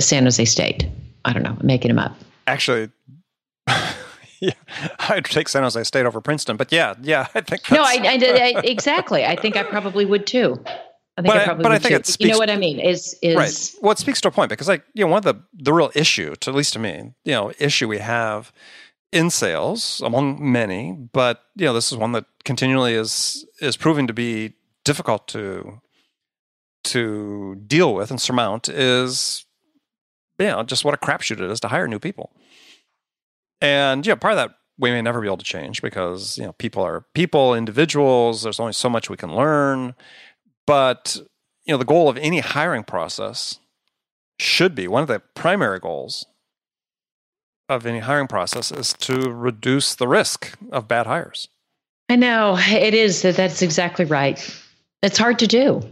San 0.00 0.24
Jose 0.24 0.44
State. 0.44 0.86
I 1.24 1.32
don't 1.32 1.42
know, 1.42 1.56
I'm 1.58 1.66
making 1.66 1.88
them 1.88 1.98
up. 1.98 2.16
Actually, 2.46 2.90
yeah, 4.40 4.52
I'd 4.98 5.24
take 5.24 5.48
San 5.48 5.62
Jose 5.62 5.82
State 5.84 6.06
over 6.06 6.20
Princeton, 6.20 6.56
but 6.56 6.72
yeah, 6.72 6.94
yeah, 7.02 7.28
I 7.34 7.40
think 7.40 7.70
no, 7.70 7.82
I, 7.82 7.98
I, 8.02 8.18
I, 8.22 8.60
exactly. 8.64 9.24
I 9.24 9.36
think 9.36 9.56
I 9.56 9.62
probably 9.62 10.04
would 10.04 10.26
too. 10.26 10.62
I 11.18 11.22
think 11.22 11.32
but 11.32 11.36
I, 11.38 11.44
probably 11.44 11.62
but 11.62 11.72
I 11.72 11.78
think 11.78 11.92
too. 11.92 11.96
it 11.96 12.06
speaks, 12.06 12.28
you 12.28 12.32
know 12.32 12.38
what 12.38 12.50
I 12.50 12.56
mean 12.56 12.78
is 12.78 13.16
is 13.22 13.36
right. 13.36 13.82
Well, 13.82 13.92
it 13.92 13.98
speaks 13.98 14.20
to 14.22 14.28
a 14.28 14.30
point 14.30 14.50
because 14.50 14.68
like 14.68 14.84
you 14.94 15.04
know 15.04 15.10
one 15.10 15.18
of 15.18 15.24
the 15.24 15.42
the 15.54 15.72
real 15.72 15.90
issue, 15.94 16.34
to, 16.36 16.50
at 16.50 16.56
least 16.56 16.74
to 16.74 16.78
me, 16.78 17.12
you 17.24 17.32
know, 17.32 17.52
issue 17.58 17.88
we 17.88 17.98
have 17.98 18.52
in 19.12 19.30
sales 19.30 20.02
among 20.04 20.52
many, 20.52 20.92
but 20.92 21.42
you 21.54 21.64
know 21.64 21.72
this 21.72 21.90
is 21.90 21.96
one 21.96 22.12
that 22.12 22.26
continually 22.44 22.94
is 22.94 23.46
is 23.60 23.76
proving 23.76 24.06
to 24.06 24.12
be 24.12 24.54
difficult 24.84 25.26
to 25.28 25.80
to 26.84 27.56
deal 27.66 27.94
with 27.94 28.10
and 28.10 28.20
surmount 28.20 28.68
is 28.68 29.44
you 30.38 30.46
know 30.46 30.62
just 30.62 30.84
what 30.84 30.94
a 30.94 30.98
crapshoot 30.98 31.40
it 31.40 31.50
is 31.50 31.60
to 31.60 31.68
hire 31.68 31.88
new 31.88 31.98
people. 31.98 32.30
And 33.66 34.06
yeah, 34.06 34.14
part 34.14 34.32
of 34.32 34.36
that 34.36 34.50
we 34.78 34.90
may 34.90 35.00
never 35.00 35.22
be 35.22 35.26
able 35.26 35.38
to 35.38 35.44
change 35.44 35.80
because 35.80 36.36
you 36.36 36.44
know 36.44 36.52
people 36.52 36.82
are 36.82 37.06
people, 37.14 37.54
individuals. 37.54 38.42
There's 38.42 38.60
only 38.60 38.74
so 38.74 38.90
much 38.90 39.08
we 39.10 39.16
can 39.16 39.34
learn 39.34 39.94
but 40.66 41.16
you 41.64 41.72
know, 41.72 41.78
the 41.78 41.84
goal 41.84 42.08
of 42.08 42.16
any 42.18 42.40
hiring 42.40 42.84
process 42.84 43.58
should 44.38 44.74
be 44.74 44.86
one 44.86 45.02
of 45.02 45.08
the 45.08 45.22
primary 45.34 45.78
goals 45.78 46.26
of 47.68 47.86
any 47.86 48.00
hiring 48.00 48.28
process 48.28 48.70
is 48.70 48.92
to 48.92 49.30
reduce 49.30 49.94
the 49.94 50.06
risk 50.06 50.56
of 50.70 50.86
bad 50.86 51.06
hires. 51.06 51.48
I 52.08 52.16
know 52.16 52.56
it 52.58 52.94
is. 52.94 53.22
that 53.22 53.36
That's 53.36 53.62
exactly 53.62 54.04
right. 54.04 54.38
It's 55.02 55.18
hard 55.18 55.38
to 55.40 55.46
do. 55.46 55.82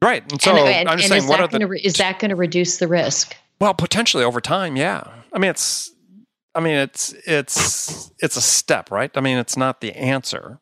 Right. 0.00 0.22
And 0.30 0.40
so 0.40 0.56
and, 0.56 0.68
and, 0.68 0.88
I'm 0.88 0.98
just 0.98 1.08
saying, 1.08 1.26
what 1.26 1.40
are 1.40 1.48
the, 1.48 1.66
re- 1.66 1.80
is 1.82 1.94
that 1.94 2.18
going 2.20 2.30
to 2.30 2.36
reduce 2.36 2.78
the 2.78 2.88
risk? 2.88 3.36
Well, 3.60 3.74
potentially 3.74 4.24
over 4.24 4.40
time, 4.40 4.76
yeah. 4.76 5.02
I 5.32 5.38
mean, 5.38 5.50
it's, 5.50 5.90
I 6.58 6.60
mean, 6.60 6.74
it's, 6.74 7.14
it's, 7.24 8.10
it's 8.18 8.36
a 8.36 8.40
step, 8.40 8.90
right? 8.90 9.12
I 9.14 9.20
mean, 9.20 9.38
it's 9.38 9.56
not 9.56 9.80
the 9.80 9.92
answer 9.92 10.58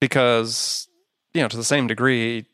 because, 0.00 0.88
you 1.34 1.42
know, 1.42 1.48
to 1.48 1.58
the 1.58 1.62
same 1.62 1.86
degree, 1.86 2.46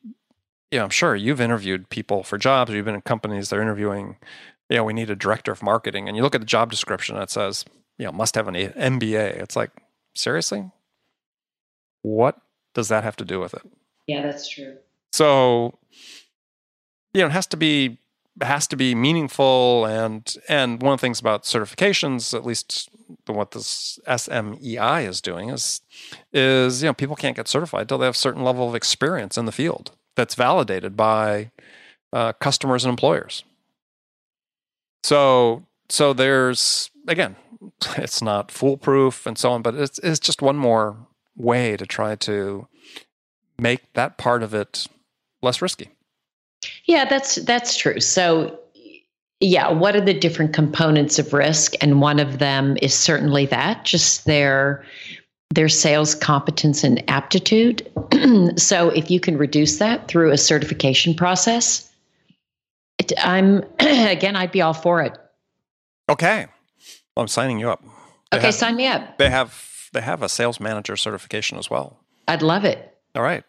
yeah, 0.73 0.83
I'm 0.83 0.90
sure 0.90 1.14
you've 1.14 1.40
interviewed 1.40 1.90
people 1.90 2.25
for 2.25 2.38
jobs. 2.38 2.73
You've 2.73 2.85
been 2.85 2.97
in 2.97 3.03
companies 3.03 3.51
that 3.51 3.57
are 3.61 3.62
interviewing. 3.62 4.16
You 4.68 4.79
know, 4.79 4.85
we 4.85 4.95
need 4.95 5.11
a 5.11 5.14
director 5.14 5.53
of 5.53 5.62
marketing, 5.62 6.09
and 6.09 6.16
you 6.16 6.25
look 6.25 6.35
at 6.35 6.40
the 6.40 6.45
job 6.45 6.73
description 6.73 7.14
that 7.14 7.31
says, 7.31 7.64
you 7.99 8.05
know, 8.05 8.11
must 8.11 8.35
have 8.35 8.49
an 8.49 8.55
MBA. 8.57 9.40
It's 9.40 9.55
like, 9.55 9.71
seriously, 10.16 10.68
what 12.03 12.37
does 12.75 12.88
that 12.88 13.05
have 13.05 13.14
to 13.14 13.25
do 13.25 13.38
with 13.38 13.55
it? 13.55 13.62
Yeah, 14.09 14.23
that's 14.23 14.49
true. 14.49 14.79
So, 15.12 15.79
you 17.14 17.21
know, 17.21 17.29
it 17.29 17.33
has 17.33 17.47
to 17.47 17.57
be 17.57 17.99
has 18.40 18.66
to 18.68 18.77
be 18.77 18.95
meaningful, 18.95 19.85
and 19.85 20.35
and 20.49 20.83
one 20.83 20.95
of 20.95 21.01
the 21.01 21.03
things 21.03 21.21
about 21.21 21.45
certifications, 21.45 22.35
at 22.35 22.45
least 22.45 22.88
what 23.27 23.51
this 23.51 23.99
SMEI 24.07 25.07
is 25.07 25.21
doing, 25.21 25.51
is 25.51 25.83
is 26.33 26.83
you 26.83 26.88
know 26.88 26.95
people 26.95 27.16
can't 27.16 27.37
get 27.37 27.49
certified 27.49 27.83
until 27.83 27.99
they 27.99 28.07
have 28.07 28.14
a 28.14 28.18
certain 28.18 28.42
level 28.42 28.68
of 28.68 28.75
experience 28.75 29.37
in 29.37 29.45
the 29.45 29.53
field 29.53 29.92
that's 30.16 30.35
validated 30.35 30.97
by 30.97 31.51
uh, 32.12 32.33
customers 32.35 32.85
and 32.85 32.90
employers. 32.90 33.45
So 35.03 35.64
so 35.88 36.12
there's 36.12 36.90
again, 37.07 37.37
it's 37.97 38.23
not 38.23 38.51
foolproof 38.51 39.27
and 39.27 39.37
so 39.37 39.53
on, 39.53 39.62
but 39.62 39.75
it's 39.75 39.99
it's 39.99 40.21
just 40.21 40.42
one 40.42 40.57
more 40.57 40.97
way 41.37 41.77
to 41.77 41.87
try 41.87 42.14
to 42.14 42.66
make 43.59 43.92
that 43.95 44.18
part 44.18 44.42
of 44.42 44.55
it 44.55 44.87
less 45.42 45.62
risky. 45.62 45.90
Yeah, 46.87 47.05
that's 47.05 47.37
that's 47.37 47.77
true. 47.77 48.01
So 48.01 48.59
yeah, 49.40 49.70
what 49.70 49.96
are 49.96 50.01
the 50.01 50.14
different 50.14 50.55
components 50.55 51.18
of 51.18 51.33
risk? 51.33 51.75
And 51.81 52.01
one 52.01 52.20
of 52.20 52.38
them 52.38 52.77
is 52.81 52.94
certainly 52.94 53.46
that, 53.46 53.85
just 53.85 54.25
their 54.25 54.85
their 55.51 55.68
sales 55.68 56.14
competence 56.14 56.83
and 56.85 57.03
aptitude. 57.11 57.90
so 58.57 58.88
if 58.90 59.11
you 59.11 59.20
can 59.20 59.37
reduce 59.37 59.79
that 59.79 60.09
through 60.09 60.31
a 60.31 60.38
certification 60.38 61.14
process, 61.14 61.90
it, 62.98 63.12
I'm 63.18 63.64
again, 63.81 64.37
I'd 64.37 64.53
be 64.53 64.62
all 64.62 64.75
for 64.75 65.03
it. 65.03 65.18
Okay, 66.09 66.46
well, 67.16 67.22
I'm 67.22 67.29
signing 67.29 67.59
you 67.59 67.68
up. 67.68 67.83
They 68.31 68.38
okay, 68.38 68.46
have, 68.46 68.55
sign 68.55 68.77
me 68.77 68.87
up. 68.87 69.18
They 69.18 69.31
have 69.31 69.88
they 69.92 70.01
have 70.01 70.22
a 70.22 70.29
sales 70.29 70.61
manager 70.61 70.96
certification 70.96 71.59
as 71.59 71.68
well. 71.68 71.98
I'd 72.29 72.42
love 72.42 72.64
it. 72.64 72.96
All 73.14 73.22
right, 73.22 73.44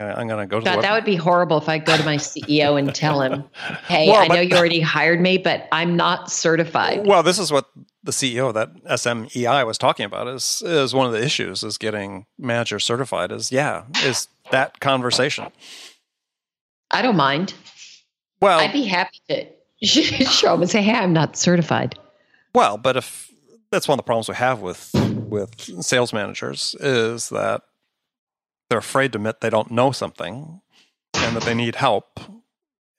I'm 0.00 0.26
going 0.26 0.40
to 0.40 0.46
go 0.46 0.60
to 0.60 0.64
God, 0.64 0.82
that 0.82 0.92
would 0.92 1.04
be 1.04 1.16
horrible 1.16 1.58
if 1.58 1.68
I 1.68 1.78
go 1.78 1.96
to 1.96 2.04
my 2.04 2.16
CEO 2.16 2.78
and 2.78 2.94
tell 2.94 3.20
him, 3.20 3.44
"Hey, 3.86 4.08
Well, 4.08 4.22
I 4.22 4.26
know 4.26 4.40
you 4.40 4.56
already 4.56 4.80
hired 4.80 5.20
me, 5.20 5.38
but 5.38 5.68
I'm 5.72 5.96
not 5.96 6.30
certified." 6.30 7.06
Well, 7.06 7.22
this 7.22 7.38
is 7.38 7.52
what 7.52 7.68
the 8.02 8.12
CEO 8.12 8.52
that 8.52 8.74
SMEI 8.84 9.66
was 9.66 9.78
talking 9.78 10.04
about. 10.04 10.28
Is 10.28 10.62
is 10.64 10.94
one 10.94 11.06
of 11.06 11.12
the 11.12 11.22
issues 11.22 11.62
is 11.62 11.78
getting 11.78 12.26
manager 12.38 12.78
certified. 12.78 13.32
Is 13.32 13.52
yeah, 13.52 13.84
is 14.02 14.28
that 14.50 14.80
conversation. 14.80 15.46
I 16.90 17.02
don't 17.02 17.16
mind. 17.16 17.54
Well, 18.40 18.58
I'd 18.60 18.72
be 18.72 18.84
happy 18.84 19.18
to 19.28 19.46
show 19.86 20.54
him 20.54 20.62
and 20.62 20.70
say, 20.70 20.82
"Hey, 20.82 20.94
I'm 20.94 21.12
not 21.12 21.36
certified." 21.36 21.98
well, 22.54 22.76
but 22.78 22.96
if 22.96 23.30
that's 23.70 23.88
one 23.88 23.94
of 23.94 23.98
the 23.98 24.06
problems 24.06 24.28
we 24.28 24.34
have 24.34 24.60
with 24.60 24.90
with 25.28 25.60
sales 25.84 26.12
managers 26.12 26.76
is 26.80 27.28
that 27.30 27.62
they're 28.68 28.78
afraid 28.78 29.12
to 29.12 29.18
admit 29.18 29.40
they 29.40 29.50
don't 29.50 29.70
know 29.70 29.92
something 29.92 30.60
and 31.14 31.36
that 31.36 31.44
they 31.44 31.54
need 31.54 31.76
help, 31.76 32.20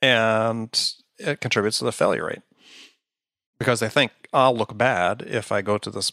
and 0.02 0.94
it 1.18 1.42
contributes 1.42 1.80
to 1.80 1.86
the 1.86 1.92
failure 1.92 2.26
rate 2.26 2.42
because 3.60 3.80
they 3.80 3.90
think 3.90 4.12
I'll 4.34 4.56
look 4.56 4.78
bad 4.78 5.24
if 5.26 5.52
I 5.52 5.62
go 5.62 5.78
to 5.78 5.90
this 5.90 6.12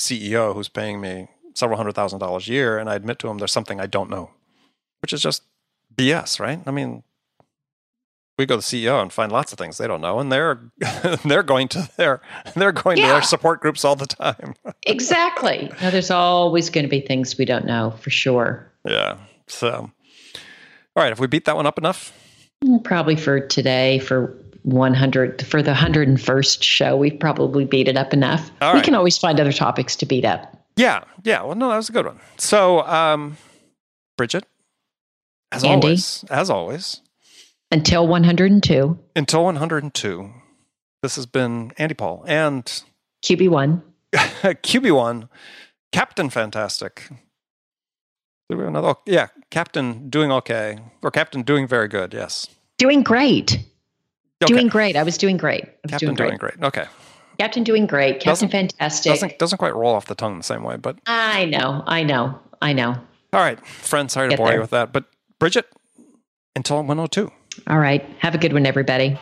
CEO 0.00 0.54
who's 0.54 0.68
paying 0.68 1.00
me 1.00 1.28
several 1.54 1.76
hundred 1.76 1.94
thousand 1.94 2.20
dollars 2.20 2.48
a 2.48 2.52
year 2.52 2.78
and 2.78 2.88
I 2.88 2.94
admit 2.94 3.18
to 3.20 3.28
him 3.28 3.38
there's 3.38 3.52
something 3.52 3.80
I 3.80 3.86
don't 3.86 4.10
know, 4.10 4.30
which 5.02 5.12
is 5.12 5.20
just 5.20 5.42
BS, 5.94 6.38
right? 6.38 6.60
I 6.66 6.70
mean, 6.70 7.02
we 8.38 8.46
go 8.46 8.58
to 8.58 8.70
the 8.70 8.86
CEO 8.86 9.02
and 9.02 9.12
find 9.12 9.32
lots 9.32 9.52
of 9.52 9.58
things 9.58 9.78
they 9.78 9.88
don't 9.88 10.00
know, 10.00 10.20
and 10.20 10.30
they're 10.30 10.60
they're 11.24 11.42
going 11.42 11.66
to 11.68 11.90
their 11.96 12.20
they're 12.54 12.72
going 12.72 12.96
to 12.98 13.02
their 13.02 13.22
support 13.22 13.60
groups 13.60 13.84
all 13.84 13.96
the 13.96 14.06
time. 14.06 14.54
Exactly. 14.86 15.70
No, 15.82 15.90
there's 15.90 16.10
always 16.10 16.70
going 16.70 16.84
to 16.84 16.88
be 16.88 17.00
things 17.00 17.36
we 17.36 17.44
don't 17.44 17.66
know 17.66 17.90
for 18.00 18.08
sure. 18.08 18.72
Yeah. 18.88 19.18
So, 19.46 19.70
all 19.72 19.90
right, 20.96 21.08
have 21.10 21.20
we 21.20 21.26
beat 21.26 21.44
that 21.44 21.56
one 21.56 21.66
up 21.66 21.78
enough? 21.78 22.12
Probably 22.84 23.16
for 23.16 23.40
today, 23.40 23.98
for 24.00 24.36
100, 24.62 25.46
for 25.46 25.62
the 25.62 25.72
101st 25.72 26.62
show, 26.62 26.96
we've 26.96 27.18
probably 27.18 27.64
beat 27.64 27.88
it 27.88 27.96
up 27.96 28.12
enough. 28.12 28.50
We 28.74 28.80
can 28.80 28.94
always 28.94 29.16
find 29.16 29.38
other 29.40 29.52
topics 29.52 29.96
to 29.96 30.06
beat 30.06 30.24
up. 30.24 30.54
Yeah, 30.76 31.04
yeah. 31.24 31.42
Well, 31.42 31.54
no, 31.54 31.68
that 31.70 31.76
was 31.76 31.88
a 31.88 31.92
good 31.92 32.06
one. 32.06 32.20
So, 32.36 32.82
um, 32.86 33.36
Bridget, 34.16 34.44
as 35.52 35.64
Andy? 35.64 35.86
always, 35.86 36.24
as 36.30 36.50
always, 36.50 37.00
Until 37.70 38.06
102, 38.06 38.98
until 39.16 39.44
102, 39.44 40.30
this 41.02 41.16
has 41.16 41.26
been 41.26 41.72
Andy 41.78 41.94
Paul 41.94 42.24
and 42.26 42.64
QB1. 43.24 43.82
QB1, 44.14 45.28
Captain 45.92 46.30
Fantastic. 46.30 47.08
Do 48.48 48.56
we 48.56 48.62
have 48.62 48.68
another? 48.68 48.88
oh, 48.88 48.98
Yeah, 49.06 49.28
Captain 49.50 50.08
doing 50.08 50.32
okay, 50.32 50.78
or 51.02 51.10
Captain 51.10 51.42
doing 51.42 51.66
very 51.66 51.88
good. 51.88 52.14
Yes, 52.14 52.46
Doing 52.78 53.02
great. 53.02 53.52
okay. 54.42 54.52
Doing 54.54 54.68
great. 54.68 54.96
I 54.96 55.02
was 55.02 55.18
doing 55.18 55.36
great. 55.36 55.64
I 55.64 55.68
was 55.82 55.90
Captain 55.90 56.14
doing 56.14 56.36
great. 56.38 56.54
Okay, 56.62 56.86
Captain 57.38 57.62
doing 57.64 57.86
great. 57.86 58.14
Captain 58.20 58.30
Doesn't- 58.48 58.50
fantastic. 58.50 59.12
doesn't 59.12 59.38
doesn't 59.38 59.58
quite 59.58 59.74
roll 59.74 59.94
off 59.94 60.06
the 60.06 60.14
tongue 60.14 60.38
the 60.38 60.44
same 60.44 60.62
way, 60.62 60.76
but 60.76 60.98
I 61.06 61.44
know. 61.46 61.82
I 61.86 62.02
know. 62.04 62.38
I 62.62 62.72
know. 62.72 62.96
all 63.32 63.40
right, 63.40 63.64
friend. 63.66 64.10
Sorry 64.10 64.28
to 64.28 64.30
Get 64.30 64.38
bore 64.38 64.52
you 64.52 64.60
with 64.60 64.70
that, 64.70 64.92
but 64.92 65.04
Bridget, 65.38 65.66
until 66.56 66.76
102. 66.78 67.30
All 67.68 67.78
right. 67.78 68.04
Have 68.20 68.34
a 68.34 68.38
good 68.38 68.52
one, 68.52 68.64
everybody. 68.66 69.18